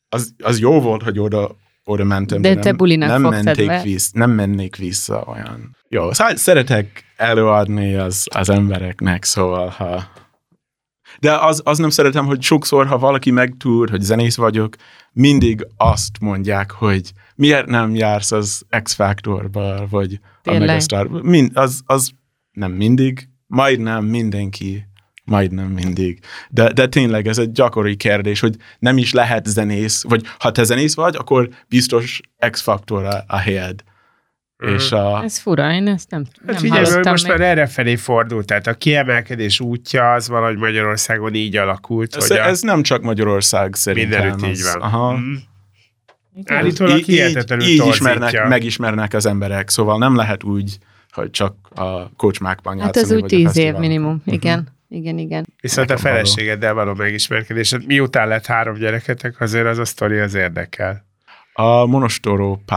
az, 0.08 0.34
az 0.42 0.58
jó 0.58 0.80
volt, 0.80 1.02
hogy 1.02 1.18
oda, 1.18 1.56
oda 1.84 2.04
mentem. 2.04 2.42
De, 2.42 2.54
de 2.54 2.60
te 2.60 2.72
bulinak 2.72 3.08
nem 3.08 3.22
menték 3.22 3.82
vissza, 3.82 4.10
Nem 4.12 4.30
mennék 4.30 4.76
vissza 4.76 5.24
olyan. 5.26 5.76
Jó, 5.88 6.12
szóval 6.12 6.36
szeretek 6.36 7.04
előadni 7.16 7.94
az, 7.94 8.26
az 8.34 8.50
embereknek, 8.50 9.24
szóval 9.24 9.68
ha... 9.68 10.10
De 11.20 11.36
az, 11.36 11.60
az 11.64 11.78
nem 11.78 11.90
szeretem, 11.90 12.26
hogy 12.26 12.42
sokszor, 12.42 12.86
ha 12.86 12.98
valaki 12.98 13.30
megtúr, 13.30 13.90
hogy 13.90 14.00
zenész 14.00 14.36
vagyok, 14.36 14.76
mindig 15.12 15.66
azt 15.76 16.20
mondják, 16.20 16.70
hogy 16.70 17.12
miért 17.34 17.66
nem 17.66 17.94
jársz 17.94 18.32
az 18.32 18.62
X-Factorba, 18.82 19.86
vagy 19.90 20.20
Tényleg? 20.42 20.62
a 20.62 20.66
Megastar. 20.66 21.08
Mind, 21.22 21.50
az, 21.54 21.80
az 21.86 22.10
nem 22.52 22.72
mindig, 22.72 23.28
majdnem 23.46 24.04
mindenki, 24.04 24.86
majdnem 25.24 25.66
mindig. 25.66 26.20
De, 26.50 26.72
de 26.72 26.88
tényleg 26.88 27.26
ez 27.26 27.38
egy 27.38 27.52
gyakori 27.52 27.96
kérdés, 27.96 28.40
hogy 28.40 28.56
nem 28.78 28.98
is 28.98 29.12
lehet 29.12 29.46
zenész, 29.46 30.02
vagy 30.02 30.24
ha 30.38 30.50
te 30.50 30.62
zenész 30.62 30.94
vagy, 30.94 31.16
akkor 31.16 31.48
biztos 31.68 32.20
X-Factor 32.50 33.04
a, 33.04 33.24
a 33.26 33.36
helyed. 33.36 33.82
És 34.60 34.92
a, 34.92 35.22
Ez 35.24 35.38
fura, 35.38 35.72
én 35.72 35.88
ezt 35.88 36.10
nem, 36.10 36.24
Hát 36.36 36.46
nem 36.46 36.54
figyelj, 36.56 36.78
hogy 36.78 36.88
hallottam 36.88 37.10
most 37.12 37.28
még. 37.28 37.38
már 37.38 37.48
erre 37.48 37.66
felé 37.66 37.96
fordult, 37.96 38.46
tehát 38.46 38.66
a 38.66 38.74
kiemelkedés 38.74 39.60
útja 39.60 40.12
az 40.12 40.28
valahogy 40.28 40.56
Magyarországon 40.56 41.34
így 41.34 41.56
alakult, 41.56 42.16
ez, 42.16 42.28
hogy 42.28 42.36
a, 42.36 42.44
ez 42.44 42.60
nem 42.60 42.82
csak 42.82 43.02
Magyarország 43.02 43.74
szerintem. 43.74 44.26
mindenütt 44.26 44.56
így 44.56 44.62
van. 44.72 44.80
Aha. 44.82 45.16
Mm. 45.16 45.34
Állítólag 46.44 46.98
így, 46.98 47.04
hihetetlenül 47.06 47.66
így 47.66 47.78
torzítja. 47.78 48.10
ismernek, 48.12 48.48
megismernek 48.48 49.14
az 49.14 49.26
emberek, 49.26 49.68
szóval 49.70 49.98
nem 49.98 50.16
lehet 50.16 50.42
úgy, 50.44 50.78
hogy 51.10 51.30
csak 51.30 51.54
a 51.74 52.14
kocsmákban 52.16 52.80
Hát 52.80 52.96
játszani. 52.96 53.04
ez 53.14 53.22
úgy 53.22 53.24
a 53.24 53.36
tíz 53.36 53.56
év 53.56 53.74
minimum. 53.74 54.22
Igen, 54.24 54.68
igen, 54.88 55.18
igen. 55.18 55.46
Viszont 55.60 55.90
a 55.90 55.94
Nekem 55.94 56.12
való. 56.12 56.24
feleségeddel 56.24 56.74
való 56.74 56.94
megismerkedésed, 56.94 57.86
miután 57.86 58.28
lett 58.28 58.46
három 58.46 58.74
gyereketek, 58.74 59.40
azért 59.40 59.66
az 59.66 59.78
a 59.78 59.84
sztori 59.84 60.18
az 60.18 60.34
érdekel. 60.34 61.04
A 61.60 61.86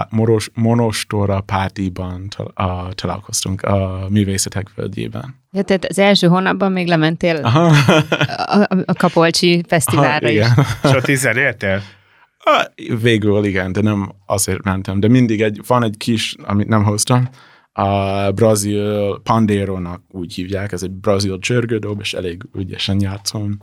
Moros, 0.09 0.49
Monostora 0.53 1.41
Pátiban 1.41 2.27
tal, 2.35 2.67
a, 2.67 2.93
találkoztunk 2.93 3.61
a 3.61 4.07
művészetek 4.09 4.67
völgyében. 4.75 5.35
Ja, 5.51 5.61
tehát 5.61 5.85
az 5.85 5.99
első 5.99 6.27
hónapban 6.27 6.71
még 6.71 6.87
lementél 6.87 7.35
Aha. 7.35 7.65
a, 8.27 8.59
a, 8.59 8.67
a 8.85 8.93
Kapolcsi 8.93 9.63
Fesztiválra 9.67 10.29
is. 10.29 10.35
igen. 10.35 10.51
És 10.83 10.89
ott 10.91 11.07
is 11.07 11.17
zenéltél? 11.17 11.81
Végül 13.01 13.45
igen, 13.45 13.71
de 13.71 13.81
nem 13.81 14.11
azért 14.25 14.63
mentem. 14.63 14.99
De 14.99 15.07
mindig 15.07 15.41
egy, 15.41 15.61
van 15.67 15.83
egy 15.83 15.97
kis, 15.97 16.35
amit 16.43 16.67
nem 16.67 16.83
hoztam, 16.83 17.29
a 17.73 18.31
brazil 18.31 19.19
pandéronak 19.23 20.01
úgy 20.11 20.33
hívják, 20.33 20.71
ez 20.71 20.83
egy 20.83 20.91
brazil 20.91 21.39
csörgődob, 21.39 21.99
és 21.99 22.13
elég 22.13 22.43
ügyesen 22.55 23.01
játszom, 23.01 23.57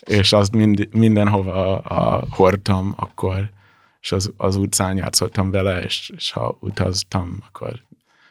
és 0.00 0.32
azt 0.32 0.54
mind, 0.54 0.88
mindenhova 0.92 1.78
a, 1.78 2.24
hordtam 2.30 2.94
akkor, 2.96 3.50
és 4.02 4.12
az, 4.12 4.32
az 4.36 4.56
utcán 4.56 4.96
játszottam 4.96 5.50
vele, 5.50 5.82
és, 5.82 6.10
és 6.16 6.30
ha 6.30 6.56
utaztam, 6.60 7.38
akkor, 7.46 7.80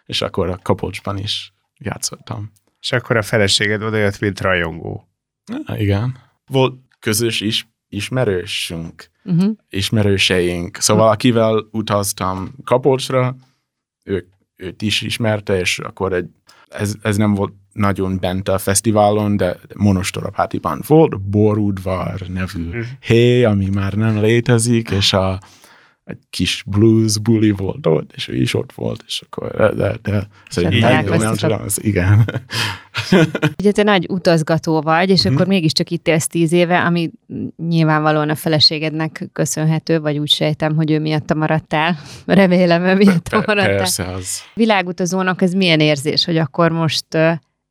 és 0.06 0.22
akkor 0.22 0.50
a 0.50 0.60
Kapolcsban 0.62 1.18
is 1.18 1.54
játszottam. 1.80 2.52
És 2.82 2.92
akkor 2.92 3.18
a 3.18 3.22
feleséged 3.22 3.84
odajött, 3.84 4.20
mint 4.20 4.42
rajongó. 4.42 5.08
Ah, 5.66 5.82
igen. 5.82 6.18
Volt 6.46 6.76
közös 7.00 7.42
is, 7.42 7.68
ismerősünk, 7.88 9.10
Uh-huh. 9.24 9.56
ismerőseink. 9.70 10.78
Szóval 10.78 11.10
akivel 11.10 11.68
utaztam 11.72 12.54
Kapolcsra, 12.64 13.36
ők, 14.04 14.28
őt 14.56 14.82
is 14.82 15.02
ismerte, 15.02 15.60
és 15.60 15.80
akkor 15.80 16.14
egy, 16.14 16.30
ez, 16.70 16.96
ez 17.02 17.16
nem 17.18 17.34
volt 17.34 17.54
nagyon 17.74 18.18
bent 18.20 18.48
a 18.50 18.58
fesztiválon, 18.58 19.38
de 19.38 19.58
Monostorapátiban 19.76 20.82
volt, 20.88 21.22
Borudvar 21.22 22.20
nevű 22.28 22.64
Mhm. 22.68 22.80
hely, 23.02 23.46
ami 23.46 23.70
már 23.70 23.94
nem 23.94 24.20
létezik, 24.20 24.90
és 24.90 25.14
a, 25.14 25.40
egy 26.12 26.18
kis 26.30 26.64
blues 26.68 27.18
buli 27.20 27.52
volt 27.52 27.86
ott, 27.88 28.12
és 28.16 28.28
ő 28.28 28.36
is 28.36 28.54
ott 28.54 28.72
volt, 28.72 29.04
és 29.08 29.22
akkor, 29.26 29.52
de, 29.56 29.74
de, 29.74 29.98
de 30.02 30.28
szerintem 30.50 31.06
igen. 31.76 32.26
Ugye 33.58 33.72
te 33.72 33.84
nagy 33.84 34.06
utazgató 34.10 34.82
vagy, 34.82 35.10
és 35.10 35.24
Mhm. 35.24 35.34
akkor 35.34 35.48
mégiscsak 35.48 35.90
itt 35.90 36.08
élsz 36.08 36.28
tíz 36.28 36.52
éve, 36.52 36.82
ami 36.82 37.12
nyilvánvalóan 37.68 38.30
a 38.30 38.36
feleségednek 38.36 39.30
köszönhető, 39.34 40.00
vagy 40.00 40.18
úgy 40.18 40.30
sejtem, 40.30 40.76
hogy 40.76 40.92
ő 40.92 41.00
miatta 41.00 41.34
maradtál. 41.36 41.98
Remélem, 42.26 42.84
ő 42.84 42.96
miatta 42.96 43.44
maradtál. 43.46 43.78
Persze, 43.78 44.04
az. 44.04 44.42
Világutazónak 44.54 45.42
ez 45.42 45.54
milyen 45.54 45.80
érzés, 45.80 46.26
hogy 46.26 46.38
akkor 46.38 46.72
most 46.72 47.06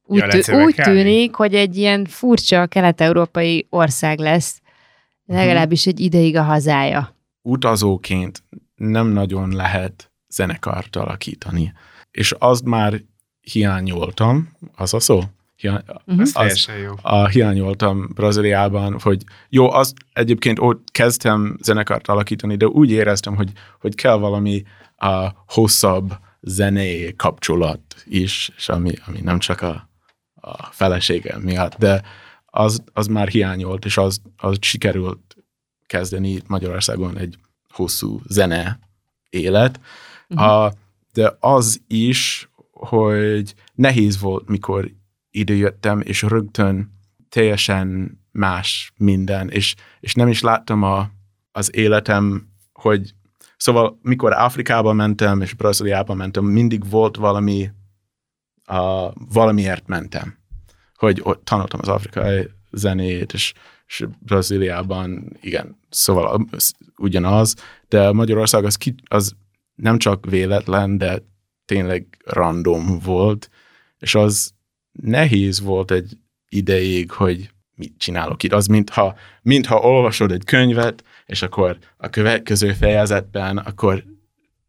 úgy, 0.06 0.18
Ja, 0.18 0.26
tű, 0.28 0.52
úgy 0.52 0.74
tűnik, 0.74 1.34
hogy 1.34 1.54
egy 1.54 1.76
ilyen 1.76 2.04
furcsa 2.04 2.66
kelet-európai 2.66 3.66
ország 3.70 4.18
lesz, 4.18 4.60
legalábbis 5.26 5.86
egy 5.86 6.00
ideig 6.00 6.36
a 6.36 6.42
hazája. 6.42 7.14
Utazóként 7.42 8.42
nem 8.74 9.06
nagyon 9.06 9.52
lehet 9.52 10.12
zenekart 10.28 10.96
alakítani. 10.96 11.72
És 12.10 12.34
azt 12.38 12.64
már 12.64 13.02
hiányoltam, 13.40 14.48
az 14.74 14.94
a 14.94 15.00
szó? 15.00 15.20
Hiá- 15.56 15.84
Mhm. 16.04 16.20
Ez 16.20 16.32
teljesen 16.32 16.76
jó. 16.78 16.92
a, 17.02 17.26
hiányoltam 17.26 18.08
Brazíliában, 18.14 19.00
hogy 19.00 19.22
jó, 19.48 19.70
az 19.72 19.92
egyébként 20.12 20.58
ott 20.58 20.90
kezdtem 20.90 21.56
zenekart 21.62 22.08
alakítani, 22.08 22.56
de 22.56 22.66
úgy 22.66 22.90
éreztem, 22.90 23.36
hogy, 23.36 23.52
hogy 23.80 23.94
kell 23.94 24.16
valami 24.16 24.62
a 24.96 25.28
hosszabb 25.46 26.18
zené 26.40 27.14
kapcsolat 27.16 27.80
is, 28.04 28.50
és 28.56 28.68
ami, 28.68 28.92
ami 29.06 29.20
nem 29.20 29.38
csak 29.38 29.60
a, 29.60 29.88
a 30.34 30.68
feleségem 30.70 31.40
miatt, 31.40 31.74
de 31.76 32.02
az, 32.46 32.82
az 32.92 33.06
már 33.06 33.28
hiányolt, 33.28 33.84
és 33.84 33.96
az, 33.96 34.20
az 34.36 34.56
sikerült 34.60 35.29
kezdeni 35.90 36.42
Magyarországon 36.46 37.18
egy 37.18 37.38
hosszú 37.68 38.20
zene 38.28 38.78
élet. 39.30 39.80
Mhm. 40.28 40.42
A, 40.42 40.72
de 41.12 41.36
az 41.40 41.80
is, 41.86 42.48
hogy 42.72 43.54
nehéz 43.74 44.20
volt, 44.20 44.48
mikor 44.48 44.90
idejöttem, 45.30 46.00
és 46.00 46.22
rögtön 46.22 46.92
teljesen 47.28 48.18
más 48.30 48.92
minden, 48.96 49.48
és, 49.48 49.74
és 50.00 50.14
nem 50.14 50.28
is 50.28 50.40
láttam 50.40 50.82
a, 50.82 51.10
az 51.52 51.76
életem, 51.76 52.48
hogy 52.72 53.14
szóval 53.56 53.98
mikor 54.02 54.32
Afrikába 54.32 54.92
mentem, 54.92 55.40
és 55.40 55.54
Brazíliába 55.54 56.14
mentem, 56.14 56.44
mindig 56.44 56.90
volt 56.90 57.16
valami, 57.16 57.70
a, 58.64 59.12
valamiért 59.32 59.86
mentem. 59.86 60.38
Hogy 60.94 61.20
ott 61.22 61.44
tanultam 61.44 61.80
az 61.82 61.88
afrikai 61.88 62.48
zenét, 62.70 63.32
és, 63.32 63.52
és 63.86 64.04
Brazíliában, 64.18 65.36
igen, 65.40 65.78
szóval 65.90 66.46
az 66.50 66.72
ugyanaz, 66.96 67.54
de 67.88 68.12
Magyarország 68.12 68.64
az, 68.64 68.76
ki, 68.76 68.94
az 69.04 69.32
nem 69.74 69.98
csak 69.98 70.26
véletlen, 70.30 70.98
de 70.98 71.22
tényleg 71.64 72.06
random 72.24 72.98
volt, 72.98 73.50
és 73.98 74.14
az 74.14 74.52
nehéz 74.92 75.60
volt 75.60 75.90
egy 75.90 76.18
ideig, 76.48 77.10
hogy 77.10 77.50
mit 77.74 77.94
csinálok 77.98 78.42
itt. 78.42 78.52
Az, 78.52 78.66
mintha, 78.66 79.14
mintha 79.42 79.78
olvasod 79.78 80.32
egy 80.32 80.44
könyvet, 80.44 81.04
és 81.26 81.42
akkor 81.42 81.78
a 81.96 82.08
következő 82.08 82.72
fejezetben, 82.72 83.58
akkor 83.58 84.04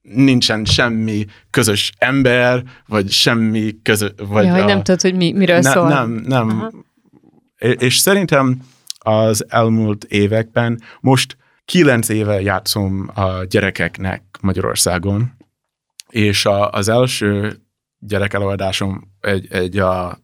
nincsen 0.01 0.65
semmi 0.65 1.25
közös 1.49 1.91
ember, 1.97 2.63
vagy 2.87 3.09
semmi 3.09 3.81
közös... 3.83 4.11
Vagy 4.17 4.45
Ja, 4.45 4.51
hogy 4.51 4.61
a, 4.61 4.65
nem 4.65 4.83
tudod, 4.83 5.01
hogy 5.01 5.15
mi, 5.15 5.31
miről 5.31 5.59
ne, 5.59 5.71
szól. 5.71 5.87
Nem, 5.87 6.11
nem. 6.11 6.49
Aha. 6.49 6.71
És, 7.61 7.97
szerintem 7.97 8.61
az 8.99 9.45
elmúlt 9.49 10.03
években, 10.03 10.81
most 10.99 11.37
kilenc 11.65 12.09
éve 12.09 12.41
játszom 12.41 13.11
a 13.13 13.43
gyerekeknek 13.43 14.23
Magyarországon, 14.41 15.31
és 16.09 16.45
a, 16.45 16.69
az 16.69 16.89
első 16.89 17.59
gyerekelőadásom 17.99 19.11
egy, 19.19 19.47
egy, 19.51 19.77
a, 19.77 20.19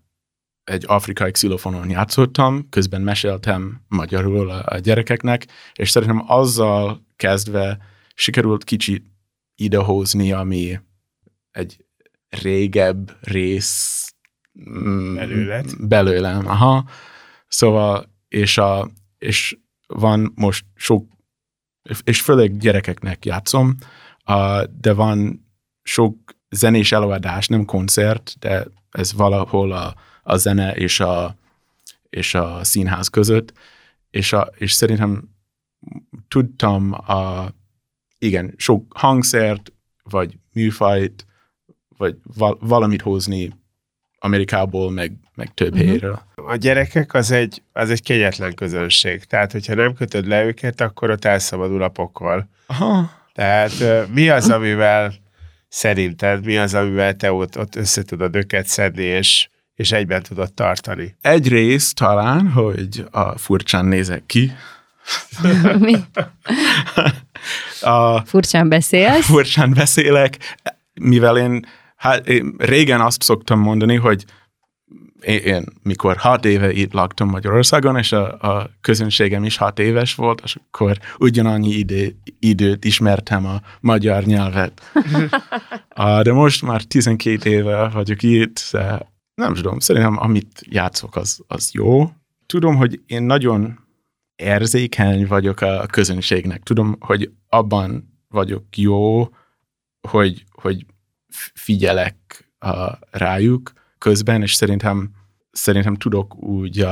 egy 0.63 0.84
afrikai 0.88 1.32
xilofonon 1.32 1.89
játszottam, 1.89 2.69
közben 2.69 3.02
meséltem 3.02 3.82
magyarul 3.88 4.50
a, 4.50 4.63
a 4.65 4.78
gyerekeknek, 4.78 5.47
és 5.73 5.89
szerintem 5.89 6.23
azzal 6.28 7.06
kezdve 7.15 7.78
sikerült 8.13 8.63
kicsit 8.63 9.06
idehozni, 9.56 10.32
ami 10.32 10.80
egy 11.52 11.86
régebb 12.30 13.17
rész 13.21 14.06
mm, 14.69 15.15
Belőled? 15.15 15.65
belőlem, 15.80 16.47
aha. 16.47 16.86
Szóval, 17.48 18.16
és, 18.28 18.58
a, 18.58 18.90
és 19.18 19.58
van 19.88 20.32
most 20.36 20.66
sok, 20.76 21.06
és 22.04 22.22
főleg 22.22 22.58
gyerekeknek 22.58 23.26
játszom, 23.26 23.76
de 24.80 24.94
van 24.94 25.48
sok 25.84 26.36
zenés 26.50 26.92
előadás, 26.92 27.48
nem 27.48 27.66
koncert, 27.66 28.36
de 28.40 28.66
ez 28.92 29.14
valahol 29.14 29.72
a, 29.72 29.96
a 30.24 30.38
zene 30.38 30.76
és 30.76 31.00
a, 31.00 31.36
és 32.10 32.34
a 32.34 32.64
színház 32.64 33.08
között, 33.08 33.54
és, 34.10 34.34
a, 34.34 34.50
és 34.58 34.72
szerintem 34.72 35.30
tudtam 36.28 36.94
a, 36.94 37.48
igen, 38.18 38.54
sok 38.58 38.94
hangszert, 38.98 39.72
vagy 40.04 40.38
műfajt, 40.54 41.26
vagy 41.98 42.18
val- 42.24 42.60
valamit 42.62 43.02
hozni 43.02 43.54
Amerikából, 44.20 44.92
meg, 44.92 45.18
meg 45.38 45.54
több 45.54 45.73
uh-huh. 45.73 45.88
helyről. 45.88 46.21
A 46.36 46.56
gyerekek 46.56 47.13
az 47.13 47.32
egy, 47.32 47.62
az 47.73 47.89
egy 47.89 48.02
kegyetlen 48.02 48.54
közönség. 48.54 49.23
Tehát, 49.23 49.52
hogyha 49.52 49.73
nem 49.73 49.93
kötöd 49.93 50.28
le 50.28 50.45
őket, 50.45 50.82
akkor 50.82 51.10
ott 51.10 51.26
elszabadul 51.26 51.84
a 51.84 51.89
pokol. 51.89 52.50
Aha. 52.65 53.12
Tehát 53.34 54.08
mi 54.13 54.30
az, 54.30 54.50
amivel 54.50 55.13
szerinted 55.67 56.45
mi 56.45 56.58
az, 56.58 56.73
amivel 56.73 57.15
te 57.15 57.32
ott, 57.32 57.58
ott 57.58 57.76
össze 57.76 58.04
tudod 58.04 58.36
őket 58.36 58.67
szedni, 58.67 59.04
és, 59.04 59.50
és 59.76 59.91
egyben 59.91 60.23
tudod 60.23 60.54
tartani? 60.54 61.15
Egyrészt 61.21 61.95
talán, 61.95 62.47
hogy 62.47 63.06
a 63.12 63.38
furcsán 63.38 63.86
nézek 63.86 64.26
ki. 64.26 64.52
Mi? 65.80 65.95
A 67.82 68.19
Furcsán 68.26 68.69
beszélsz. 68.69 69.26
furcsán 69.26 69.73
beszélek, 69.73 70.38
mivel 70.93 71.38
én, 71.38 71.65
hát, 71.95 72.28
én 72.28 72.56
régen 72.58 73.02
azt 73.02 73.21
szoktam 73.21 73.60
mondani, 73.60 73.95
hogy 73.95 74.26
én, 75.22 75.64
mikor 75.84 76.18
hat 76.18 76.46
éve 76.46 76.72
itt 76.72 76.94
laktam 76.94 77.30
Magyarországon, 77.30 77.98
és 77.98 78.12
a, 78.12 78.42
a 78.42 78.70
közönségem 78.82 79.44
is 79.44 79.58
hat 79.58 79.80
éves 79.80 80.16
volt, 80.16 80.42
és 80.44 80.56
akkor 80.56 80.98
ugyanannyi 81.18 81.70
idő, 81.70 82.16
időt 82.40 82.86
ismertem 82.86 83.46
a 83.46 83.62
magyar 83.80 84.24
nyelvet. 84.24 84.82
De 86.24 86.34
most 86.34 86.62
már 86.62 86.84
12 86.84 87.50
éve 87.50 87.90
vagyok 87.90 88.24
itt, 88.24 88.78
nem 89.36 89.54
tudom, 89.54 89.80
szerintem 89.80 90.18
amit 90.20 90.62
játszok, 90.70 91.16
az, 91.16 91.40
az 91.48 91.72
jó. 91.74 92.12
Tudom, 92.46 92.76
hogy 92.76 93.02
én 93.06 93.24
nagyon 93.24 93.80
érzékeny 94.36 95.28
vagyok 95.28 95.62
a 95.62 95.86
közönségnek. 95.86 96.64
Tudom, 96.64 96.96
hogy 97.00 97.32
abban 97.50 98.18
vagyok 98.30 98.78
jó, 98.78 99.30
hogy, 100.08 100.44
hogy 100.52 100.86
figyelek 101.54 102.50
uh, 102.66 102.72
rájuk 103.12 103.72
közben, 104.08 104.41
és 104.41 104.54
szerintem, 104.54 105.10
szerintem 105.52 105.96
tudok 105.96 106.43
úgy 106.43 106.84
uh, 106.84 106.89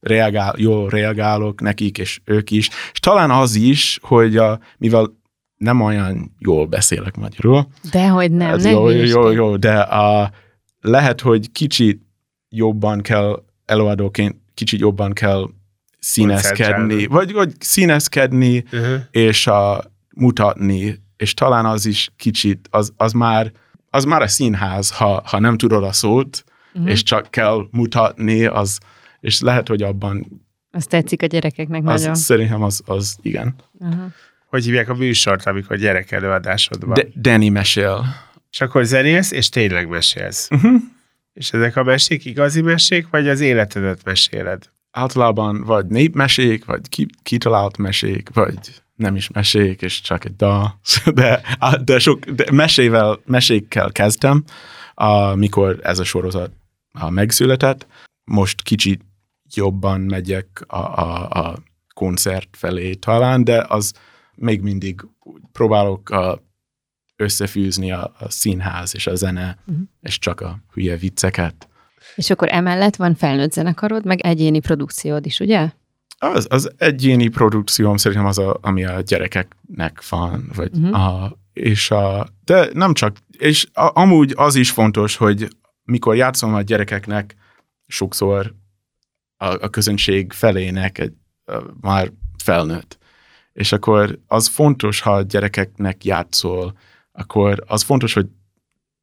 reagál, 0.00 0.54
jól 0.56 0.88
reagálok 0.88 1.60
nekik, 1.60 1.98
és 1.98 2.20
ők 2.24 2.50
is. 2.50 2.68
És 2.92 2.98
talán 3.00 3.30
az 3.30 3.54
is, 3.54 3.98
hogy 4.02 4.38
uh, 4.38 4.58
mivel 4.78 5.16
nem 5.56 5.80
olyan 5.80 6.34
jól 6.38 6.66
beszélek 6.66 7.16
magyarul, 7.16 7.66
Dehogy 7.90 8.30
nem, 8.30 8.54
ez 8.54 8.62
ne 8.62 8.70
jó, 8.70 8.88
jó, 8.88 9.02
jó, 9.02 9.30
jó, 9.30 9.56
de 9.56 9.88
uh, 9.90 10.28
lehet, 10.80 11.20
hogy 11.20 11.52
kicsit 11.52 12.02
jobban 12.48 13.00
kell 13.00 13.42
előadóként, 13.64 14.36
kicsit 14.54 14.80
jobban 14.80 15.12
kell 15.12 15.44
színezkedni, 15.98 17.06
vagy, 17.06 17.32
vagy 17.32 17.52
színezkedni, 17.58 18.64
Uh-huh. 18.72 19.00
és 19.10 19.46
a 19.46 19.84
mutatni, 20.16 21.02
és 21.16 21.34
talán 21.34 21.66
az 21.66 21.86
is 21.86 22.12
kicsit, 22.16 22.68
az, 22.70 22.92
az 22.96 23.12
már 23.12 23.52
az 23.90 24.04
már 24.04 24.22
a 24.22 24.28
színház, 24.28 24.90
ha, 24.90 25.22
ha 25.24 25.38
nem 25.38 25.56
tudod 25.56 25.84
a 25.84 25.92
szót, 25.92 26.44
uh-huh. 26.74 26.90
és 26.90 27.02
csak 27.02 27.30
kell 27.30 27.68
mutatni, 27.70 28.44
az, 28.44 28.78
és 29.20 29.40
lehet, 29.40 29.68
hogy 29.68 29.82
abban, 29.82 30.26
Az 30.70 30.86
tetszik 30.86 31.22
a 31.22 31.26
gyerekeknek 31.26 31.86
az, 31.86 32.00
nagyon. 32.00 32.14
szerintem 32.14 32.62
az, 32.62 32.82
az 32.86 33.16
igen. 33.22 33.54
Aha. 33.80 34.08
Hogy 34.46 34.64
hívják 34.64 34.88
a 34.88 34.94
műsort, 34.94 35.46
amikor 35.46 35.76
gyerek 35.76 36.12
előadásod 36.12 36.84
van? 36.84 36.94
De, 36.94 37.06
Danny 37.30 37.52
mesél. 37.52 38.04
És 38.50 38.60
akkor 38.60 38.84
zenélsz, 38.84 39.30
és 39.30 39.48
tényleg 39.48 39.88
mesélsz. 39.88 40.48
Uh-huh. 40.50 40.80
És 41.32 41.52
ezek 41.52 41.76
a 41.76 41.82
mesék 41.82 42.24
igazi 42.24 42.60
mesék, 42.60 43.08
vagy 43.10 43.28
az 43.28 43.40
életedet 43.40 44.04
meséled? 44.04 44.70
Általában 44.90 45.64
vagy 45.64 45.86
népmesék, 45.86 46.64
vagy 46.64 46.88
ki, 46.88 47.06
kitalált 47.22 47.76
mesék, 47.76 48.28
vagy 48.32 48.58
nem 48.98 49.16
is 49.16 49.28
mesék, 49.28 49.82
és 49.82 50.00
csak 50.00 50.24
egy 50.24 50.36
dal. 50.36 50.80
De, 51.14 51.42
de, 51.84 51.98
sok, 51.98 52.24
de 52.24 52.44
mesével, 52.52 53.20
mesékkel 53.24 53.92
kezdtem, 53.92 54.44
amikor 54.94 55.78
ez 55.82 55.98
a 55.98 56.04
sorozat 56.04 56.50
megszületett. 57.08 57.86
Most 58.24 58.62
kicsit 58.62 59.00
jobban 59.54 60.00
megyek 60.00 60.64
a, 60.66 60.76
a, 60.76 61.28
a 61.30 61.58
koncert 61.94 62.48
felé 62.52 62.94
talán, 62.94 63.44
de 63.44 63.64
az 63.68 63.92
még 64.34 64.60
mindig 64.60 65.06
próbálok 65.52 66.10
a, 66.10 66.42
összefűzni 67.16 67.92
a, 67.92 68.14
a 68.18 68.30
színház 68.30 68.94
és 68.94 69.06
a 69.06 69.14
zene, 69.14 69.58
uh-huh. 69.66 69.84
és 70.00 70.18
csak 70.18 70.40
a 70.40 70.58
hülye 70.72 70.96
vicceket. 70.96 71.68
És 72.14 72.30
akkor 72.30 72.48
emellett 72.50 72.96
van 72.96 73.14
felnőtt 73.14 73.52
zenekarod, 73.52 74.04
meg 74.04 74.20
egyéni 74.20 74.60
produkciód 74.60 75.26
is, 75.26 75.40
ugye? 75.40 75.70
Az, 76.18 76.46
az 76.50 76.72
egyéni 76.76 77.28
produkcióm 77.28 77.96
szerintem 77.96 78.26
az, 78.26 78.38
a, 78.38 78.58
ami 78.60 78.84
a 78.84 79.00
gyerekeknek 79.00 80.08
van, 80.08 80.50
vagy 80.54 80.76
uh-huh. 80.76 81.00
a, 81.00 81.38
és 81.52 81.90
a, 81.90 82.28
de 82.44 82.68
nem 82.72 82.94
csak, 82.94 83.16
és 83.38 83.66
a, 83.72 83.90
amúgy 84.00 84.32
az 84.36 84.54
is 84.54 84.70
fontos, 84.70 85.16
hogy 85.16 85.48
mikor 85.84 86.16
játszom 86.16 86.54
a 86.54 86.62
gyerekeknek, 86.62 87.36
sokszor 87.86 88.54
a, 89.36 89.46
a 89.46 89.68
közönség 89.68 90.32
felének 90.32 90.98
egy, 90.98 91.12
a, 91.44 91.62
már 91.80 92.12
felnőtt. 92.42 92.98
És 93.52 93.72
akkor 93.72 94.18
az 94.26 94.46
fontos, 94.46 95.00
ha 95.00 95.14
a 95.14 95.22
gyerekeknek 95.22 96.04
játszol, 96.04 96.78
akkor 97.12 97.64
az 97.66 97.82
fontos, 97.82 98.12
hogy 98.12 98.26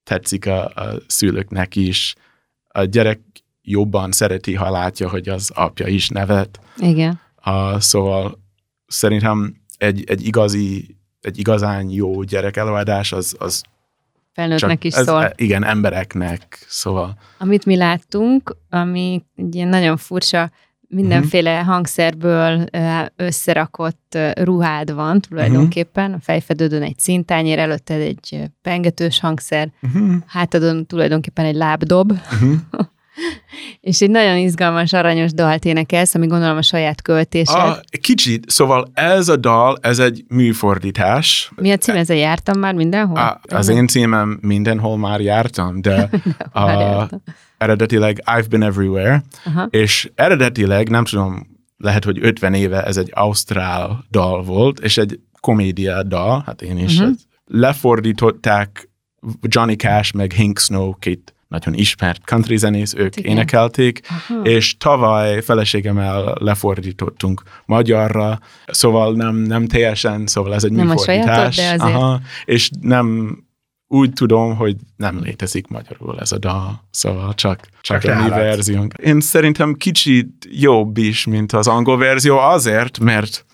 tetszik 0.04 0.46
a, 0.46 0.66
a 0.66 0.98
szülőknek 1.08 1.76
is. 1.76 2.16
A 2.68 2.84
gyerek 2.84 3.20
jobban 3.66 4.12
szereti, 4.12 4.54
ha 4.56 4.70
látja, 4.70 5.10
hogy 5.10 5.30
az 5.30 5.52
apja 5.54 5.88
is 5.88 6.10
nevet. 6.10 6.60
Igen. 6.78 7.20
Uh, 7.46 7.80
szóval 7.80 8.40
szerintem 8.88 9.56
egy, 9.78 10.04
egy 10.08 10.26
igazi, 10.26 10.98
egy 11.22 11.38
igazán 11.40 11.90
jó 11.90 12.22
gyerek 12.24 12.58
előadás 12.58 13.12
az, 13.12 13.36
az 13.40 13.64
Felnőttnek 14.34 14.84
is 14.84 14.94
ez, 14.94 15.06
szól. 15.06 15.32
igen, 15.36 15.64
embereknek, 15.64 16.66
szóval 16.68 17.18
Amit 17.38 17.66
mi 17.66 17.76
láttunk, 17.76 18.56
ami 18.70 19.24
egy 19.36 19.56
ilyen 19.56 19.68
nagyon 19.68 19.98
furcsa, 19.98 20.52
mindenféle 20.88 21.60
Mhm. 21.60 21.70
hangszerből 21.70 22.66
összerakott 23.16 24.18
ruhád 24.34 24.94
van 24.94 25.20
tulajdonképpen. 25.22 26.14
A 26.14 26.20
fejfedődön 26.20 26.82
egy 26.84 27.00
szintányér, 27.00 27.60
előtted 27.60 28.02
egy 28.02 28.44
pengetős 28.62 29.20
hangszer, 29.20 29.72
uh-huh. 29.82 30.14
hátadon 30.26 30.86
tulajdonképpen 30.86 31.46
egy 31.46 31.56
lábdob, 31.56 32.12
Uh-huh. 32.12 32.56
és 33.82 34.02
egy 34.02 34.10
nagyon 34.10 34.38
izgalmas, 34.38 34.94
aranyos 34.94 35.34
dalt 35.34 35.66
énekelsz, 35.66 36.16
ami 36.16 36.28
gondolom 36.28 36.58
a 36.58 36.62
saját 36.62 37.02
költésed. 37.02 37.56
A, 37.56 37.80
kicsit, 38.02 38.50
szóval 38.50 38.92
ez 38.94 39.30
a 39.30 39.36
dal, 39.36 39.78
ez 39.82 40.00
egy 40.00 40.24
műfordítás. 40.28 41.52
Mi 41.56 41.72
a 41.72 41.78
cím? 41.78 41.96
Ezzel 41.96 42.18
jártam 42.18 42.60
már 42.60 42.74
mindenhol? 42.74 43.18
A, 43.18 43.40
az 43.48 43.68
én 43.68 43.88
címem 43.88 44.40
mindenhol 44.42 44.98
már 44.98 45.22
jártam, 45.22 45.82
de 45.82 46.10
a, 46.52 46.70
jártam. 46.70 47.22
eredetileg 47.58 48.22
I've 48.26 48.46
been 48.50 48.64
everywhere, 48.64 49.24
Aha. 49.46 49.68
és 49.70 50.12
eredetileg, 50.16 50.90
nem 50.90 51.06
tudom, 51.06 51.48
lehet, 51.78 52.04
hogy 52.04 52.18
50 52.22 52.54
éve 52.54 52.84
ez 52.84 52.98
egy 52.98 53.12
ausztrál 53.14 54.06
dal 54.12 54.44
volt, 54.44 54.80
és 54.80 54.98
egy 54.98 55.20
komédia 55.40 56.04
dal, 56.04 56.44
hát 56.46 56.62
én 56.62 56.78
is. 56.78 56.98
Uh-huh. 56.98 57.16
Lefordították 57.46 58.90
Johnny 59.42 59.76
Cash 59.76 60.16
meg 60.16 60.34
Hank 60.38 60.60
Snow, 60.60 60.94
két 60.94 61.35
nagyon 61.60 61.80
ismert 61.80 62.22
country 62.26 62.58
zenész, 62.58 62.94
ők 62.94 63.16
Igen. 63.16 63.32
énekelték, 63.32 64.00
Aha. 64.10 64.42
és 64.42 64.78
tavaly 64.78 65.42
feleségemmel 65.42 66.36
lefordítottunk 66.40 67.42
magyarra, 67.66 68.40
szóval 68.68 69.14
nem, 69.14 69.36
nem 69.36 69.68
teljesen, 69.68 70.28
szóval 70.28 70.54
ez 70.54 70.64
egy 70.64 70.72
Nem 70.72 70.90
a 70.90 70.94
műfordítás. 70.94 71.56
sajátod, 71.56 71.78
de 71.78 71.84
azért. 71.84 71.96
Aha, 71.96 72.20
és 72.46 72.70
nem 72.82 73.38
úgy 73.88 74.14
tudom, 74.14 74.56
hogy 74.56 74.76
nem 74.96 75.20
létezik 75.24 75.68
magyarul 75.68 76.20
ez 76.20 76.32
a 76.32 76.38
dal, 76.38 76.88
szóval 76.92 77.34
csak, 77.34 77.68
csak, 77.82 78.02
Csak 78.02 78.18
a 78.18 78.24
mi 78.24 78.30
verziónk. 78.30 78.94
Én 78.94 79.22
szerintem 79.22 79.74
kicsit 79.74 80.48
jobb 80.52 80.98
is, 80.98 81.26
mint 81.26 81.52
az 81.52 81.68
angol 81.68 81.98
verzió, 81.98 82.38
azért, 82.38 83.00
mert 83.00 83.46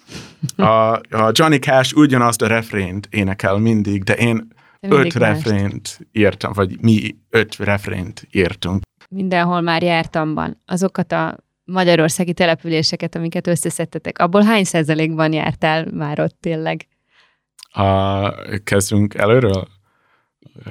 a, 0.56 0.66
a 1.10 1.32
Johnny 1.32 1.58
Cash 1.60 1.96
ugyanazt 1.96 2.42
a 2.42 2.48
refrént 2.48 3.08
énekel 3.12 3.58
mindig, 3.58 4.04
de 4.04 4.14
én 4.14 4.48
öt 4.82 5.14
refrént 5.14 6.00
írtam, 6.12 6.52
vagy 6.54 6.82
mi 6.82 7.16
öt 7.30 7.56
refrént 7.56 8.28
írtunk. 8.32 8.82
Mindenhol 9.10 9.62
már 9.62 9.84
jártamban. 9.84 10.62
Azokat 10.66 11.12
a 11.12 11.38
magyarországi 11.64 12.34
településeket, 12.34 13.16
amiket 13.16 13.48
összeszedtetek, 13.48 14.20
abból 14.20 14.44
hány 14.44 14.64
százalékban 14.64 15.34
jártál 15.34 15.88
már 15.94 16.20
ott 16.20 16.38
tényleg? 16.40 16.88
A, 17.72 18.30
kezdünk 18.64 19.14
előről. 19.14 19.68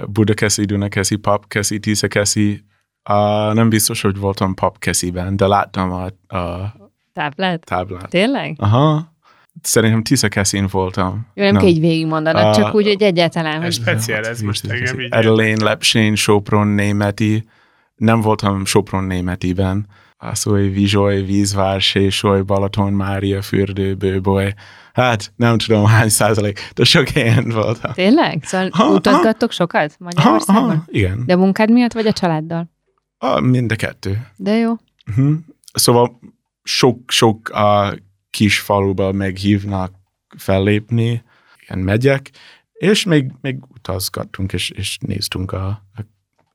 Budakeszi, 0.06 0.64
Dunakeszi, 0.64 1.16
Papkeszi, 1.16 1.78
Tiszakeszi. 1.78 2.64
A, 3.02 3.52
nem 3.52 3.68
biztos, 3.68 4.00
hogy 4.00 4.16
voltam 4.16 4.54
Papkesziben, 4.54 5.36
de 5.36 5.46
láttam 5.46 5.92
a, 5.92 6.04
a 6.36 6.74
Táblát? 7.12 7.64
táblát. 7.64 8.08
Tényleg? 8.08 8.56
Aha. 8.58 9.14
Szerintem 9.62 10.02
Tiszakeszin 10.02 10.66
voltam. 10.70 11.26
Jó, 11.34 11.44
nem, 11.44 11.56
kell 11.56 11.66
így 11.66 11.80
végigmondanod, 11.80 12.44
A- 12.44 12.54
csak 12.54 12.74
úgy, 12.74 12.86
hogy 12.86 13.02
egyáltalán, 13.02 13.62
Ez 13.62 13.62
hogy 13.62 13.72
speciál, 13.72 14.24
ez 14.24 14.40
most. 14.40 14.66
Adelaine, 15.10 15.64
Lepsén, 15.64 16.14
Sopron, 16.14 16.66
Németi. 16.66 17.48
Nem 17.94 18.20
voltam 18.20 18.64
Sopron, 18.64 19.04
Németiben. 19.04 19.86
Ászói, 20.18 20.68
Vizsoly, 20.68 21.22
Vízvár, 21.22 21.80
Sésoly, 21.80 22.42
Balaton, 22.42 22.92
Mária, 22.92 23.42
Fürdő, 23.42 23.94
Bőboly. 23.94 24.54
Hát 24.92 25.32
nem 25.36 25.58
tudom 25.58 25.84
hány 25.84 26.08
százalék, 26.08 26.70
de 26.74 26.84
sok 26.84 27.08
helyen 27.08 27.48
voltam. 27.48 27.92
tényleg? 27.92 28.38
Szóval 28.44 28.68
Ha, 28.72 28.84
ha. 28.84 28.90
utazgattok 28.92 29.52
sokat 29.52 29.96
Aha, 29.98 30.04
Magyarországon? 30.04 30.62
aha, 30.70 30.84
igen. 30.86 31.22
De 31.26 31.32
a 31.32 31.36
munkád 31.36 31.70
miatt, 31.70 31.92
vagy 31.92 32.06
a 32.06 32.12
családdal? 32.12 32.70
Ah, 33.18 33.40
mind 33.42 33.72
a 33.72 33.76
kettő. 33.76 34.26
De 34.36 34.54
jó. 34.56 34.72
Uh-huh. 35.10 35.34
Szóval 35.72 36.18
sok-sok 36.62 37.48
a 37.48 37.94
kis 38.30 38.60
faluba 38.60 39.12
meghívnak 39.12 39.92
fellépni, 40.36 41.22
ilyen 41.66 41.78
megyek, 41.78 42.30
És 42.72 43.04
még, 43.04 43.30
még 43.40 43.58
utazgattunk, 43.68 44.52
és, 44.52 44.70
és 44.70 44.98
néztünk 45.00 45.52
a, 45.52 45.66
a 45.66 46.04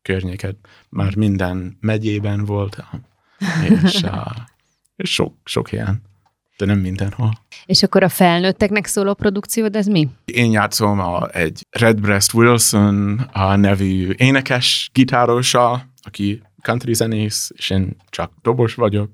környéket. 0.02 0.56
Már 0.90 1.16
minden 1.16 1.78
megyében 1.80 2.46
voltam, 2.46 3.06
és, 3.84 4.04
a, 4.04 4.48
és 4.96 5.14
sok, 5.14 5.34
sok 5.44 5.70
helyen, 5.70 6.02
de 6.58 6.66
nem 6.66 6.80
mindenhol. 6.80 7.32
És 7.66 7.84
akkor 7.84 8.04
a 8.04 8.10
felnőtteknek 8.10 8.86
szóló 8.86 9.14
produkciód, 9.14 9.76
ez 9.76 9.86
mi? 9.86 10.10
Én 10.26 10.52
játszom 10.52 11.00
a, 11.00 11.28
egy 11.36 11.66
Redbreast 11.70 12.34
Wilson 12.34 13.20
a 13.32 13.56
nevű 13.56 14.14
énekes 14.18 14.90
gitárossal, 14.94 15.90
aki 16.02 16.42
country 16.62 16.94
zenész, 16.94 17.52
és 17.56 17.70
én 17.70 17.96
csak 18.10 18.32
dobos 18.42 18.74
vagyok. 18.74 19.10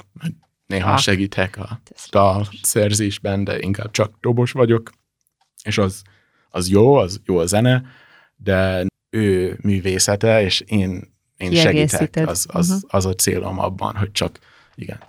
Néha 0.71 0.91
Ah. 0.91 0.97
segítek 0.99 1.57
a 1.57 1.81
dal 2.11 2.47
szerzésben, 2.61 3.43
de 3.43 3.59
inkább 3.59 3.91
csak 3.91 4.13
dobos 4.21 4.51
vagyok. 4.51 4.91
És 5.63 5.77
az, 5.77 6.01
az 6.49 6.69
jó, 6.69 6.95
az 6.95 7.21
jó 7.25 7.37
a 7.37 7.45
zene, 7.45 7.83
de 8.35 8.85
ő 9.09 9.57
művészete, 9.61 10.41
és 10.43 10.59
én, 10.59 11.13
én 11.37 11.51
segítek. 11.53 12.27
Az, 12.27 12.45
az, 12.49 12.69
Mhm. 12.69 12.77
az 12.87 13.05
a 13.05 13.13
célom 13.13 13.59
abban, 13.59 13.95
hogy 13.95 14.11
csak, 14.11 14.39
igen. 14.75 14.99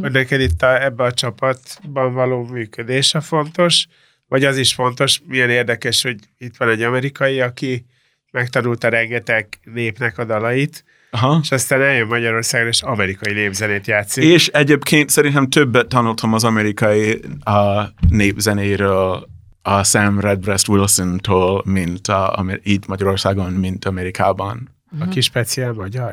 Hogy 0.00 0.12
neked 0.12 0.40
itt 0.40 0.62
a, 0.62 0.82
ebbe 0.82 1.04
a 1.04 1.12
csapatban 1.12 2.12
való 2.12 2.44
működés 2.44 3.14
a 3.14 3.20
fontos, 3.20 3.86
vagy 4.28 4.44
az 4.44 4.56
is 4.58 4.74
fontos, 4.74 5.20
milyen 5.26 5.50
érdekes, 5.50 6.02
hogy 6.02 6.18
itt 6.38 6.56
van 6.56 6.68
egy 6.68 6.82
amerikai, 6.82 7.40
aki 7.40 7.86
megtanulta 8.30 8.88
rengeteg 8.88 9.48
népnek 9.64 10.18
a 10.18 10.24
dalait, 10.24 10.84
Aha. 11.16 11.38
és 11.42 11.50
aztán 11.50 11.82
eljön 11.82 12.06
Magyarországra, 12.06 12.68
és 12.68 12.82
amerikai 12.82 13.32
népzenét 13.32 13.86
játszik. 13.86 14.24
És 14.24 14.46
egyébként 14.46 15.10
szerintem 15.10 15.48
többet 15.48 15.86
tanultam 15.86 16.32
az 16.32 16.44
amerikai 16.44 17.20
a 17.44 17.84
népzenéről 18.08 19.28
a 19.62 19.84
Sam 19.84 20.20
Redbreast 20.20 20.68
Wilson-tól, 20.68 21.62
mint 21.64 22.08
a, 22.08 22.38
amer- 22.38 22.60
itt 22.62 22.86
Magyarországon, 22.86 23.52
mint 23.52 23.84
Amerikában. 23.84 24.68
Aki 25.00 25.20
speciál 25.20 25.72
magyar. 25.72 26.12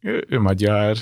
Ő, 0.00 0.24
ő 0.28 0.40
magyar. 0.40 0.96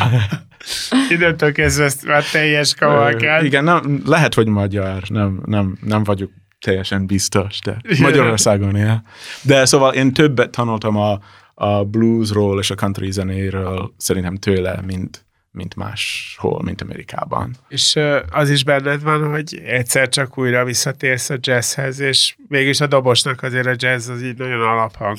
Innentől 1.10 1.52
kezdve 1.52 1.84
ezt 1.84 2.06
már 2.06 2.24
teljes 2.24 2.74
kavalkád. 2.74 3.44
Igen, 3.44 3.64
nem, 3.64 4.02
lehet, 4.04 4.34
hogy 4.34 4.46
magyar, 4.46 5.02
nem, 5.08 5.42
nem, 5.44 5.78
nem 5.80 6.04
vagyok 6.04 6.30
teljesen 6.60 7.06
biztos, 7.06 7.60
de 7.60 7.76
Magyarországon 8.00 8.76
él. 8.76 9.02
De 9.42 9.64
szóval 9.64 9.94
én 9.94 10.12
többet 10.12 10.50
tanultam 10.50 10.96
a, 10.96 11.18
a 11.60 11.84
bluesról 11.84 12.58
és 12.58 12.70
a 12.70 12.74
country 12.74 13.10
zenéről 13.10 13.94
szerintem 13.96 14.36
tőle, 14.36 14.80
mint, 14.86 15.26
mint 15.50 15.76
máshol, 15.76 16.62
mint 16.62 16.80
Amerikában. 16.80 17.56
És 17.68 17.98
az 18.30 18.50
is 18.50 18.64
benned 18.64 19.02
van, 19.02 19.30
hogy 19.30 19.60
egyszer 19.64 20.08
csak 20.08 20.38
újra 20.38 20.64
visszatérsz 20.64 21.30
a 21.30 21.36
jazzhez, 21.40 21.98
és 21.98 22.36
mégis 22.48 22.80
a 22.80 22.86
dobosnak 22.86 23.42
azért 23.42 23.66
a 23.66 23.74
jazz 23.76 24.08
az 24.08 24.22
így 24.22 24.36
nagyon 24.38 24.60
alaphang, 24.60 25.18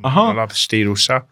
Aha. 0.00 0.28
alapstílusa. 0.28 1.26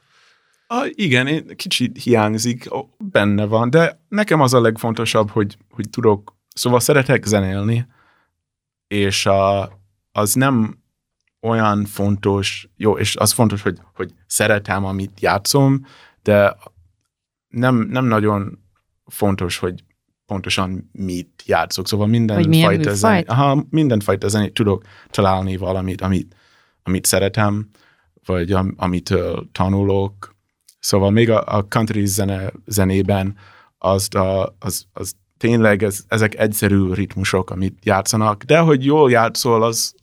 Ah, 0.67 0.89
igen, 0.91 1.27
én- 1.27 1.57
kicsit 1.57 2.03
hiányzik, 2.03 2.69
benne 2.99 3.45
van, 3.45 3.71
de 3.71 4.01
nekem 4.09 4.41
az 4.41 4.55
a 4.55 4.61
legfontosabb, 4.61 5.31
hogy, 5.31 5.57
hogy 5.71 5.91
tudok, 5.91 6.37
szóval 6.55 6.81
szeretek 6.81 7.25
zenélni, 7.25 7.87
és 8.89 9.27
a, 9.27 9.73
az 10.13 10.35
nem 10.35 10.82
olyan 11.43 11.85
fontos, 11.85 12.69
jó, 12.77 12.99
és 12.99 13.17
az 13.17 13.33
fontos, 13.33 13.63
hogy, 13.63 13.79
hogy 13.95 14.15
szeretem, 14.27 14.85
amit 14.85 15.21
játszom, 15.21 15.87
de 16.23 16.57
nem, 17.49 17.77
nem 17.77 18.05
nagyon 18.05 18.59
fontos, 19.07 19.59
hogy 19.59 19.85
pontosan 20.27 20.91
mit 20.93 21.43
játszok. 21.47 21.89
Szóval 21.89 22.07
minden 22.07 22.37
Hogy 22.37 22.49
milyen 22.49 22.67
fajta 22.67 22.79
műfajt? 22.79 22.99
zenét, 22.99 23.29
aha, 23.29 23.65
minden 23.71 24.01
fajta 24.01 24.29
zenét 24.29 24.55
tudok 24.55 24.85
találni 25.11 25.57
valamit, 25.57 26.01
amit, 26.01 26.37
amit 26.83 27.05
szeretem, 27.05 27.69
vagy 28.25 28.53
am, 28.53 28.75
amitől 28.77 29.49
tanulok. 29.53 30.35
Szóval 30.79 31.11
még 31.11 31.31
a, 31.31 31.57
a 31.57 31.67
country 31.69 32.07
zene, 32.07 32.53
zenében 32.67 33.37
az, 33.79 34.15
a, 34.15 34.57
az, 34.59 34.87
az 34.93 35.15
tényleg 35.37 35.83
ez, 35.83 36.05
ezek 36.09 36.39
egyszerű 36.39 36.93
ritmusok, 36.93 37.51
amit 37.51 37.79
játszanak, 37.85 38.43
de 38.43 38.59
hogy 38.59 38.85
jól 38.85 39.11
játszol, 39.11 39.63
az 39.63 39.95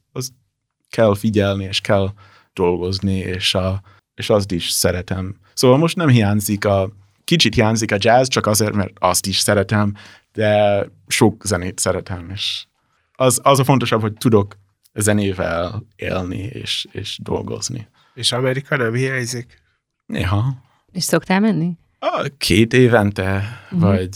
kell 0.90 1.16
figyelni, 1.16 1.64
és 1.64 1.82
kell 1.82 2.10
dolgozni, 2.54 3.18
és, 3.18 3.56
a, 3.56 3.82
és 4.14 4.30
azt 4.30 4.52
is 4.52 4.70
szeretem. 4.70 5.36
Szóval 5.54 5.78
most 5.78 5.96
nem 5.96 6.08
hiányzik 6.08 6.66
a, 6.66 6.90
kicsit 7.24 7.54
hiányzik 7.56 7.92
a 7.92 7.98
jazz, 8.00 8.28
csak 8.28 8.46
azért, 8.46 8.74
mert 8.74 8.92
azt 9.00 9.26
is 9.26 9.38
szeretem, 9.38 9.94
de 10.34 10.84
sok 11.08 11.46
zenét 11.46 11.80
szeretem, 11.80 12.30
és 12.30 12.66
az, 13.12 13.40
az 13.44 13.60
a 13.60 13.64
fontosabb, 13.64 14.02
hogy 14.02 14.14
tudok 14.14 14.58
zenével 14.94 15.84
élni 15.96 16.38
és, 16.38 16.88
és 16.92 17.20
dolgozni. 17.24 17.88
És 18.14 18.32
Amerika 18.32 18.76
nem 18.78 18.94
hiányzik. 18.94 19.62
Néha. 20.06 20.54
És 20.92 21.04
szoktál 21.04 21.40
menni? 21.40 21.78
Ah, 22.00 22.26
Két 22.38 22.74
évente, 22.74 23.44
Mhm. 23.70 23.82
vagy 23.82 24.10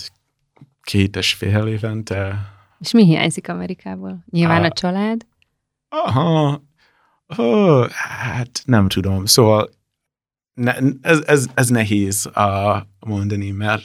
két 0.82 1.16
és 1.16 1.34
fél 1.34 1.66
évente. 1.68 2.52
És 2.80 2.92
mi 2.92 3.06
hiányzik 3.06 3.50
Amerikából? 3.50 4.24
Nyilván 4.30 4.64
Á. 4.64 4.66
a 4.66 4.72
család. 4.72 5.26
Aha. 5.94 6.64
Oh, 7.38 7.90
hát 7.90 8.62
nem 8.66 8.88
tudom. 8.88 9.26
Szóval 9.26 9.70
ne, 10.54 10.76
ez, 11.02 11.22
ez, 11.26 11.48
ez 11.54 11.70
nehéz 11.70 12.30
uh, 12.36 12.78
mondani, 13.00 13.52
mert 13.52 13.84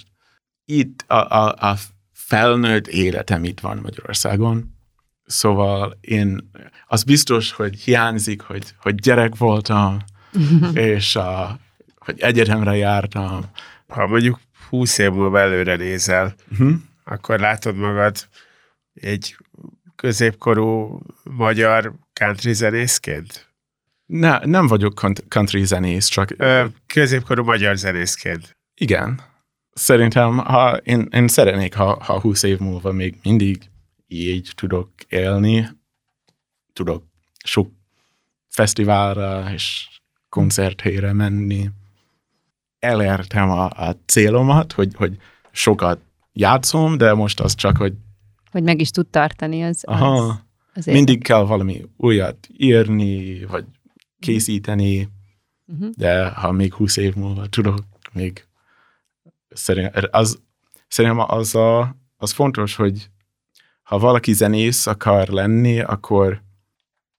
itt 0.64 1.04
a, 1.06 1.14
a, 1.14 1.70
a 1.70 1.76
felnőtt 2.12 2.86
életem 2.86 3.44
itt 3.44 3.60
van 3.60 3.78
Magyarországon. 3.82 4.76
Szóval 5.24 5.98
én, 6.00 6.50
az 6.86 7.02
biztos, 7.04 7.52
hogy 7.52 7.78
hiányzik, 7.78 8.40
hogy, 8.40 8.74
hogy 8.80 8.94
gyerek 8.94 9.36
voltam, 9.36 9.98
és 10.72 11.14
uh, 11.14 11.48
hogy 11.96 12.20
egyetemre 12.20 12.76
jártam. 12.76 13.44
Ha 13.88 14.06
mondjuk 14.06 14.40
20 14.68 14.98
év 14.98 15.10
múlva 15.10 15.40
előre 15.40 15.76
nézel, 15.76 16.34
Uh-huh. 16.50 16.72
akkor 17.04 17.38
látod 17.40 17.76
magad 17.76 18.28
egy 18.94 19.36
középkorú 20.00 21.00
magyar 21.22 21.92
country 22.12 22.52
zenészként? 22.52 23.48
Ne, 24.06 24.38
nem 24.38 24.66
vagyok 24.66 25.12
country 25.28 25.64
zenész, 25.64 26.06
csak 26.06 26.34
Ö, 26.36 26.64
középkorú 26.86 27.44
magyar 27.44 27.76
zenészként. 27.76 28.56
Igen. 28.74 29.20
Szerintem, 29.72 30.38
ha 30.38 30.76
én, 30.76 31.08
én 31.10 31.28
szeretnék, 31.28 31.74
ha, 31.74 32.04
ha 32.04 32.20
20 32.20 32.42
év 32.42 32.58
múlva 32.58 32.92
még 32.92 33.18
mindig 33.22 33.70
így 34.06 34.52
tudok 34.54 34.90
élni, 35.08 35.68
tudok 36.72 37.04
sok 37.44 37.70
fesztiválra 38.48 39.52
és 39.52 39.88
koncerthelyre 40.28 41.12
menni. 41.12 41.70
Elértem 42.78 43.50
a, 43.50 43.64
a 43.64 43.96
célomat, 44.06 44.72
hogy, 44.72 44.94
hogy 44.94 45.16
sokat 45.50 46.00
játszom, 46.32 46.98
de 46.98 47.14
most 47.14 47.40
az 47.40 47.54
csak, 47.54 47.76
hogy 47.76 47.94
Hogy 48.50 48.62
meg 48.62 48.80
is 48.80 48.90
tud 48.90 49.06
tartani 49.06 49.62
az, 49.62 49.82
az, 49.86 50.00
aha, 50.00 50.40
az 50.74 50.84
mindig 50.84 51.22
kell 51.22 51.44
valami 51.44 51.84
újat 51.96 52.48
írni, 52.56 53.44
vagy 53.44 53.64
készíteni, 54.18 55.08
Uh-huh. 55.72 55.90
de 55.96 56.28
ha 56.28 56.52
még 56.52 56.74
20 56.74 56.96
év 56.96 57.14
múlva 57.14 57.46
tudok, 57.46 57.78
még 58.12 58.46
szerintem 59.48 60.04
az, 60.10 60.40
szerintem 60.88 61.18
az, 61.18 61.54
a, 61.54 61.96
az 62.16 62.32
fontos, 62.32 62.74
hogy 62.74 63.10
ha 63.82 63.98
valaki 63.98 64.32
zenész 64.32 64.86
akar 64.86 65.28
lenni, 65.28 65.80
akkor 65.80 66.42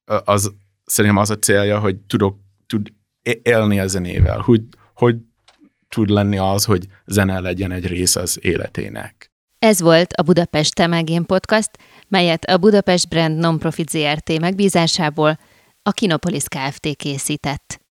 az 0.06 0.54
szerintem 0.86 1.20
az 1.20 1.30
a 1.30 1.38
célja, 1.38 1.80
hogy 1.80 1.98
tudok 1.98 2.40
tud 2.68 2.94
élni 3.42 3.80
a 3.80 3.88
zenével, 3.88 4.40
hogy, 4.40 4.64
hogy 4.94 5.18
tud 5.88 6.10
lenni 6.10 6.38
az, 6.38 6.66
hogy 6.66 6.88
zene 7.06 7.40
legyen 7.40 7.72
egy 7.72 7.88
része 7.88 8.20
az 8.22 8.40
életének. 8.42 9.29
Ez 9.60 9.82
volt 9.82 10.14
a 10.14 10.24
Budapest 10.24 10.76
Temegén 10.76 11.26
Podcast, 11.26 11.70
melyet 12.08 12.46
a 12.46 12.58
Budapest 12.58 13.10
Brand 13.10 13.38
Nonprofit 13.38 13.90
ZRT 13.90 14.40
megbízásából 14.40 15.40
a 15.84 15.92
Kinopolis 15.92 16.44
Kft. 16.44 16.96
készített. 16.96 17.82